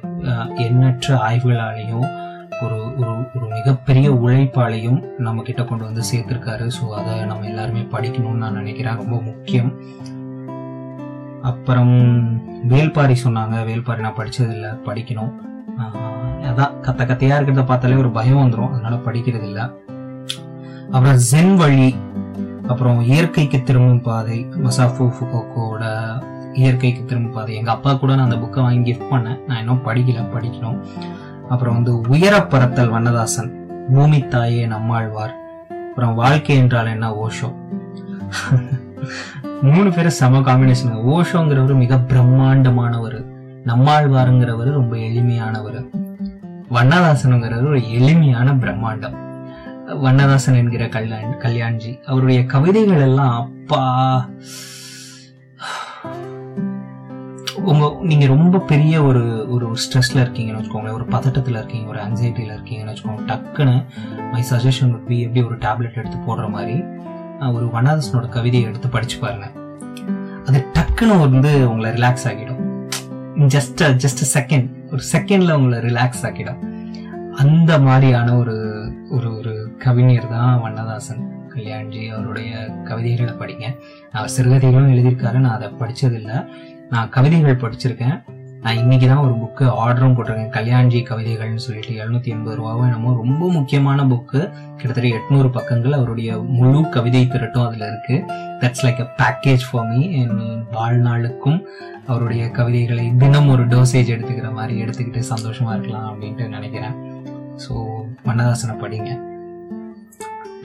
[0.55, 2.25] எண்ணற்ற ஆய்வுகளாலையும்
[2.62, 6.69] ஒரு ஒரு ஒரு மிகப்பெரிய உழைப்பாலையும் நம்ம கிட்ட கொண்டு வந்து சேர்த்திருக்காரு.
[6.81, 8.95] ஸோ அதை நம்ம எல்லாருமே படிக்கணும்னு நான் நினைக்கிறேன்.
[8.95, 9.73] ரொம்ப முக்கியம்.
[11.49, 11.95] அப்புறம்
[12.71, 13.55] வேல்பாரி சொன்னாங்க.
[13.69, 15.33] வேல்பாரி நான் படித்ததில்லை படிக்கணும்.
[16.49, 19.65] அதான் கத்த கத்தையாக இருக்கிறத பார்த்தாலே ஒரு பயம் வந்துடும் அதனால படிக்கிறது இல்லை
[20.91, 21.88] அப்புறம் ஜென் வழி
[22.71, 25.83] அப்புறம் இயற்கைக்கு திரும்பும் பாதை மசாஃபு ஃபுகோக்கோட
[26.62, 27.51] இயற்கைக்கு திரும்பும் பாதை.
[27.60, 29.39] எங்கள் அப்பா கூட நான் அந்த புக்கை வாங்கி கிஃப்ட் பண்ணேன்.
[29.47, 30.79] நான் இன்னும் படிக்கல படிக்கணும்.
[31.49, 33.51] அப்புறம் வந்து உயரப்பறத்தல் வண்ணதாசன்
[33.93, 35.36] பூமி தாயே நம்மாழ்வார்.
[35.88, 37.12] அப்புறம் வாழ்க்கை என்றால் என்ன?
[37.25, 37.49] ஓஷோ.
[39.62, 43.26] மூணு பேரும் செம காம்பினேஷன் ஓஷோங்கிறவர் மிக பிரம்மாண்டமானவர்.
[43.65, 45.89] நம்மாழ்வாருங்கிறவர் ரொம்ப எளிமையானவர்.
[46.70, 49.15] வண்ணதாசனுங்கிறவர் ஒரு எளிமையான பிரம்மாண்டம்.
[50.00, 54.30] வண்ணதாசன் என்கிற கல்யாண் கல்யாண்ஜி அவருடைய கவிதைகள் எல்லாம் அப்பா.
[57.56, 60.93] உங்க நீங்க ரொம்ப பெரிய ஒரு ஒரு ஸ்ட்ரெஸ்ல இருக்கீங்கன்னு வச்சுக்கோங்களேன்.
[60.93, 63.28] ஒரு பதட்டத்துல இருக்கீங்க ஒரு ஆங்ஸைட்டில இருக்கீங்கன்னு வச்சுக்கோங்க.
[63.28, 63.86] டக்குன்னு
[64.32, 66.84] மை சஜஷன் பி எப்படி ஒரு டேப்லெட் எடுத்து போடுற மாதிரி.
[67.41, 69.52] ஒரு வண்ணதாசனோட கவிதையை எடுத்து படிச்சு பாருங்க.
[70.45, 72.65] அது டக்குன்னு வந்து உங்களை ரிலாக்ஸ் ஆகிடும்
[73.36, 76.76] ஜஸ்ட் ஜஸ்ட் செகண்ட் ஒரு செகண்ட்ல உங்களை ரிலாக்ஸ் ஆக்கிடும்.
[77.32, 78.56] அந்த மாதிரியான ஒரு
[79.10, 82.08] ஒரு ஒரு கவிஞர் தான் வண்ணதாசன் கல்யாண்ஜி.
[82.08, 83.78] அவருடைய கவிதைகளை படிங்க.
[84.12, 85.39] நான் சிறுகதைகளும் எழுதியிருக்காரு.
[85.39, 86.45] நான் அதை படிச்சதில்ல.
[86.89, 88.23] நான் கவிதைகள் படிச்சிருக்கேன்.
[88.63, 90.54] நான் இன்னைக்கு தான் ஒரு புக்கு ஆர்டரும் போட்டிருக்கேன்.
[90.56, 94.39] கல்யாண்ஜி கவிதைகள்னு சொல்லிட்டு எழுநூத்தி எண்பது ரூபாவோ என்னமோ ரொம்ப முக்கியமான புக்கு
[94.78, 98.17] கிட்டத்தட்ட எட்நூறு பக்கங்கள் அவருடைய முழு கவிதை திரட்டும் அதில் இருக்கு.
[98.62, 101.60] That's like a package for me என் வாழ்நாளுக்கும்
[102.06, 106.98] அவருடைய கவிதைகளை தினம் ஒரு டோசேஜ் எடுத்துக்கிற மாதிரி எடுத்துக்கிட்டு சந்தோஷமா இருக்கலாம் அப்படின்ட்டு நினைக்கிறேன்.
[107.65, 107.74] ஸோ
[108.28, 109.27] மன்னதாசனை படிங்க.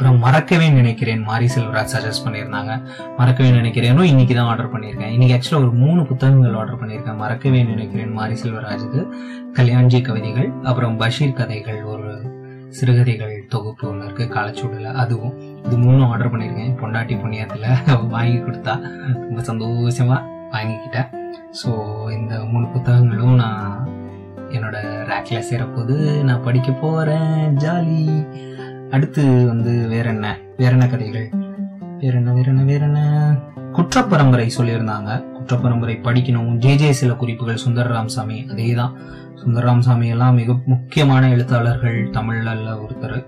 [0.03, 1.21] அப்புறம் மறக்கவே நினைக்கிறேன்.
[1.27, 2.73] மாரி செல்வராஜ் சஜஸ்ட் பண்ணியிருந்தாங்க.
[3.19, 5.13] மறக்கவே நினைக்கிறேனும் இன்னைக்கு தான் ஆர்டர் பண்ணியிருக்கேன்.
[5.17, 7.19] இன்னைக்கு ஆக்சுவலாக ஒரு மூணு புத்தகங்கள் ஆர்டர் பண்ணியிருக்கேன்.
[7.21, 9.03] மறக்கவே நினைக்கிறேன் மாரி செல்வராஜுக்கு.
[9.59, 12.11] கல்யாண்ஜி கவிதைகள் அப்புறம் பஷீர் கதைகள் ஒரு
[12.79, 14.91] சிறுகதைகள் தொகுப்பு ஒன்று இருக்குது காலச்சூடல.
[15.05, 15.37] அதுவும்
[15.67, 16.75] இது மூணும் ஆர்டர் பண்ணியிருக்கேன்.
[16.83, 18.77] பொண்டாட்டி புண்ணியத்தில் வாங்கி கொடுத்தா
[19.27, 20.21] ரொம்ப சந்தோஷமாக
[20.57, 21.11] வாங்கிக்கிட்டேன்.
[21.63, 21.71] ஸோ
[22.19, 23.71] இந்த மூணு புத்தகங்களும் நான்
[24.57, 24.79] என்னோட
[25.11, 25.95] ரேக்கில் சேரப்போது
[26.29, 28.03] நான் படிக்க போகிறேன் ஜாலி.
[28.93, 30.39] அடுத்து வந்து வேற என்ன?
[30.57, 31.29] வேற என்ன கதைகள்?
[31.99, 33.01] வேற என்ன வேற என்ன வேற என்ன?
[33.73, 35.25] குற்றப்பரம்பரை சொல்லியிருந்தாங்க.
[35.37, 36.55] குற்றப்பரம்பரை படிக்கணும்.
[36.55, 37.57] ஜே ஜே சில குறிப்புகள்.
[37.57, 38.97] சுந்தர ராம்சாமி அதே தான்
[39.35, 42.11] சுந்தர ராம்சாமி எல்லாம் மிக முக்கியமான எழுத்தாளர்கள்.
[42.11, 43.27] தமிழ்ல ஒருத்தர்.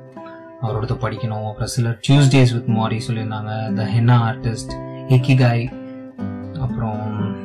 [0.63, 1.47] அவரோடது படிக்கணும்.
[1.49, 3.73] அப்புறம் சிலர் டியூஸ்டேஸ் வித் மாரி சொல்லியிருந்தாங்க.
[3.73, 4.75] த ஹென்னா ஆர்டிஸ்ட்
[5.09, 5.73] எக்கிகாய்
[6.61, 7.37] அப்புறம்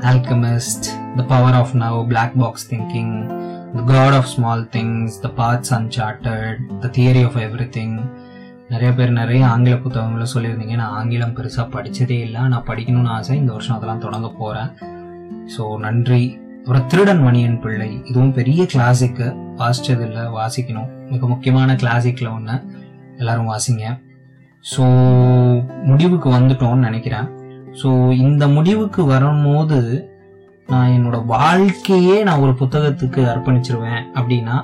[0.00, 3.40] alchemist the power of now black box thinking
[3.76, 7.38] the god of small things the parts uncharted the theory of
[7.76, 7.94] everything
[8.72, 10.74] நிறைய பேர் நிறைய ஆங்கில புத்தகங்களை சொல்லியிருந்தீங்க.
[10.80, 12.42] நான் ஆங்கிலம் பெருசாக படித்ததே இல்லை.
[12.52, 13.34] நான் படிக்கணும்னு ஆசை.
[13.42, 14.70] இந்த வருஷம் அதெல்லாம் தொடங்க போகிறேன்
[15.54, 16.22] ஸோ நன்றி.
[16.60, 17.90] அப்புறம் திருடன் மணியன் பிள்ளை.
[18.10, 19.26] இதுவும் பெரிய கிளாசிக்கு
[19.60, 20.90] வாசிச்சது இல்லை வாசிக்கணும்.
[21.12, 22.56] மிக முக்கியமான கிளாசிக்கில் ஒன்று
[23.20, 23.84] எல்லாரும் வாசிங்க.
[24.72, 24.84] ஸோ
[25.90, 27.28] முடிவுக்கு வந்துட்டோம்னு நினைக்கிறேன்.
[27.80, 27.90] ஸோ
[28.26, 29.80] இந்த முடிவுக்கு வரும்போது
[30.72, 34.56] நான் என்னோட வாழ்க்கையே நான் ஒரு புத்தகத்துக்கு அர்ப்பணிச்சிருவேன் அப்படின்னா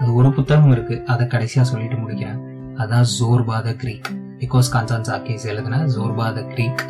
[0.00, 1.02] அது ஒரு புத்தகம் இருக்கு.
[1.06, 2.38] அதை கடைசியா சொல்லிட்டு முடிக்கிறேன்.
[2.76, 4.08] அதான் ஜோர்பா த கிரீக்.
[4.38, 6.82] பிகாஸ் கான்சான் சாக்கேஸ் எழுதுன ஜோர்பா த கிரீக்.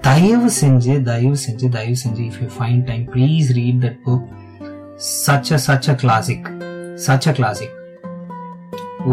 [0.00, 4.24] தயவு செஞ்சு தயவு செஞ்சு தயவு செஞ்சு if you fine time please read that book
[5.26, 6.46] such a such a classic
[7.06, 7.74] such a classic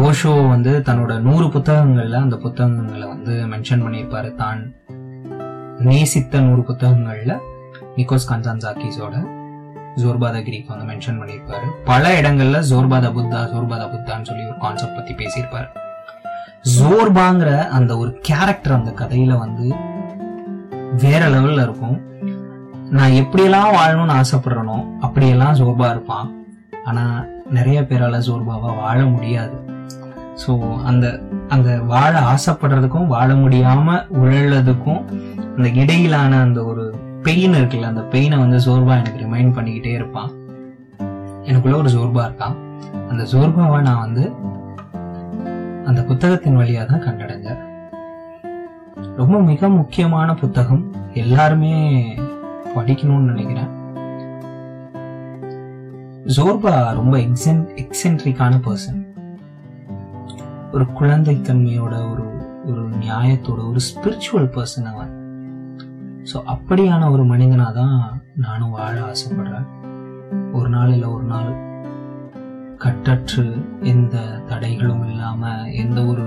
[0.04, 4.62] Osho வந்து தன்னோட நூறு புத்தகங்கள்ல அந்த புத்தகங்களை வந்து மென்ஷன் பண்ணியிருப்பாரு தான்.
[5.78, 7.34] நேசித்த நூறு புத்தகங்கள்ல
[7.98, 9.14] நிக்கோஸ் கன்சான்சாக்கிஸோட
[10.00, 11.66] ஜோர்பாத கிரீக் வந்து மென்ஷன் பண்ணியிருப்பாரு.
[11.90, 15.68] பல இடங்கள்ல ஜோர்பாத புத்தா ஜோர்பாத புத்தான்னு சொல்லி ஒரு கான்செப்ட் பத்தி பேசியிருப்பாரு.
[16.74, 19.66] ஜோர்பாங்கிற அந்த ஒரு கேரக்டர் அந்த கதையில வந்து
[21.04, 21.96] வேற லெவல்ல இருக்கும்.
[22.96, 26.28] நான் எப்படியெல்லாம் வாழணும்னு ஆசைப்படுறனோ அப்படியெல்லாம் ஜோர்பா இருப்பான்.
[26.84, 27.04] ஆனா
[27.56, 29.56] நிறைய பேரால ஜோர்பாவா வாழ முடியாது.
[30.42, 30.52] ஸோ
[30.90, 31.06] அந்த
[31.48, 35.02] அந்த வாழ ஆசைப்படுறதுக்கும் வாழ முடியாம உழறதுக்கும்
[35.56, 36.84] அந்த இடையிலான அந்த ஒரு
[37.26, 40.30] பெயின் இருக்குல்ல அந்த பெயினை வந்து ஜோர்பா எனக்கு ரிமைண்ட் பண்ணிக்கிட்டே இருப்பான்.
[41.42, 42.56] எனக்குள்ள ஒரு ஜோர்பா இருக்கான்.
[43.08, 44.32] அந்த சோர்வாவை நான் வந்து
[45.84, 47.58] அந்த புத்தகத்தின் வழியா தான் கண்டடைஞ்சேன்.
[49.16, 50.92] ரொம்ப மிக முக்கியமான புத்தகம்.
[51.14, 51.74] எல்லாருமே
[52.76, 53.68] படிக்கணும்னு நினைக்கிறேன்.
[56.24, 59.04] ஜோர்பா ரொம்ப எக்ஸென் எக்ஸென்ட்ரிக்கான பர்சன்
[60.72, 62.24] ஒரு குழந்தைத்தன்மையோட ஒரு
[62.66, 65.25] ஒரு நியாயத்தோட ஒரு ஸ்பிரிச்சுவல் பர்சன் அவன்.
[66.30, 67.98] ஸோ அப்படியான ஒரு மனிதனாக தான்
[68.44, 69.66] நானும் வாழ ஆசைப்படுறேன்.
[70.52, 71.50] ஒரு நாள் இல்லை ஒரு நாள்
[72.84, 73.44] கட்டற்று
[73.92, 74.16] எந்த
[74.48, 76.24] தடைகளும் இல்லாமல் எந்த ஒரு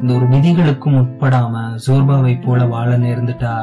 [0.00, 3.54] எந்த ஒரு விதிகளுக்கும் உட்படாமல் ஜோர்பாவை போல வாழ நேர்ந்துட்டா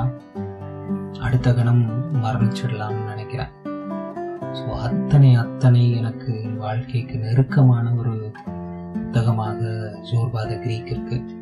[1.19, 1.83] அடுத்த கணம்
[2.23, 3.53] மரணிச்சிடலாம்னு நினைக்கிறேன்.
[4.59, 6.33] ஸோ அத்தனை அத்தனை எனக்கு
[6.63, 8.13] வாழ்க்கைக்கு நெருக்கமான ஒரு
[8.93, 9.59] புத்தகமாக
[10.11, 11.34] ஜோர்பாத கிரீக் இருக்குது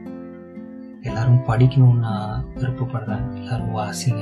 [1.04, 3.34] எல்லாரும் படிக்கணும்னு நான் விருப்பப்படுறேன்.
[3.34, 4.22] எல்லாரும் வாசிங்க.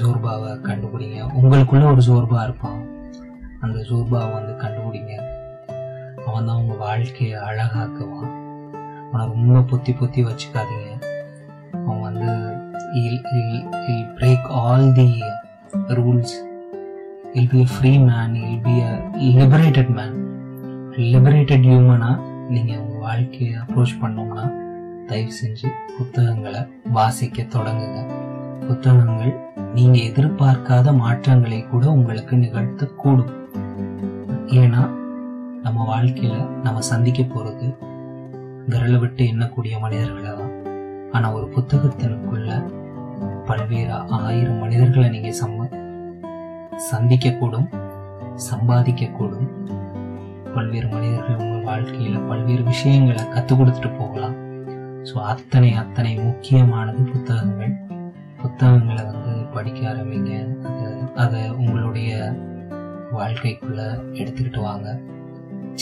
[0.00, 1.18] ஜோர்பாவை கண்டுபிடிங்க.
[1.40, 2.80] உங்களுக்குள்ள ஒரு ஜோர்பா இருப்பான்.
[3.60, 5.14] அந்த ஜோர்பாவை வந்து கண்டுபிடிங்க.
[6.26, 8.32] அவன் தான் உங்க வாழ்க்கையை அழகாக்குவான்.
[9.12, 10.90] அவனை ரொம்ப பொத்தி பொத்தி வச்சுக்காதீங்க.
[11.72, 12.30] அவன் வந்து
[14.18, 15.22] break all the
[15.88, 16.36] rules
[17.32, 18.92] I'll be a free man I'll be a
[19.38, 20.14] liberated man
[21.14, 22.12] liberated ஹியூமனா
[22.48, 24.44] நீங்க உங்க வாழ்க்கையை அப்ரோச் பண்ணோம்னா
[25.06, 28.00] தயவு செஞ்சு புத்தகங்களை வாசிக்க தொடங்குங்க.
[28.66, 29.34] புத்தகங்கள்
[29.74, 33.32] நீங்க எதிர்பார்க்காத மாற்றங்களை கூட உங்களுக்கு நிகழ்த்த கூடும்
[34.60, 34.82] ஏன்னா
[35.62, 37.66] நம்ம வாழ்க்கையில நம்ம சந்திக்க போறது
[38.68, 40.54] விரலை விட்டு எண்ணக்கூடிய மனிதர்களை தான்.
[41.12, 42.50] ஆனா ஒரு புத்தகத்தினுக்குள்ள
[43.44, 45.68] பல்வேறு ஆயிரம் மனிதர்களை நீங்க சம்ம
[46.76, 47.68] சந்திக்க கூடும்
[48.34, 49.46] சம்பாதிக்க கூடும்
[50.54, 54.36] பல்வேறு மனிதர்கள் உங்க வாழ்க்கையில பல்வேறு விஷயங்களை கற்றுக் கொடுத்துட்டு போகலாம்.
[55.08, 57.74] ஸோ அத்தனை அத்தனை முக்கியமானது புத்தகங்கள்.
[58.42, 60.32] புத்தகங்களை வந்து படிக்க ஆரம்பிங்க.
[60.68, 62.10] அதை அதை உங்களுடைய
[63.12, 63.86] வாழ்க்கைக்குள்ளே
[64.20, 64.88] எடுத்துக்கிட்டு வாங்க.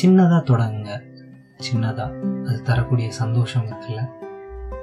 [0.01, 0.95] சின்னதாக தொடங்குங்க.
[1.67, 4.03] சின்னதாக அது தரக்கூடிய சந்தோஷம் இருக்குல்ல?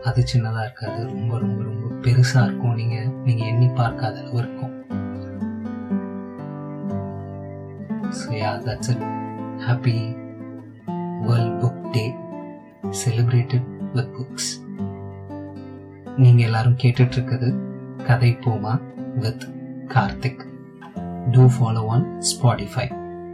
[0.04, 1.08] அது சின்னதாக இருக்காது.
[1.08, 2.76] ரொம்ப ரொம்ப ரொம்ப பெருசாக இருக்கும்.
[2.76, 4.74] நீங்கள் நீங்கள் எண்ணி பார்க்காத அளவு இருக்கும்.
[8.20, 8.94] So ya that's
[9.68, 9.98] happy
[11.28, 12.06] world book day
[12.90, 14.52] celebrated with books
[16.18, 17.50] நீங்க எல்லாரும் கேட்டுட்டு இருக்குது
[18.06, 18.82] கதை போமா
[19.20, 19.44] with
[19.88, 20.50] Karthik.
[21.32, 23.01] To follow on Spotify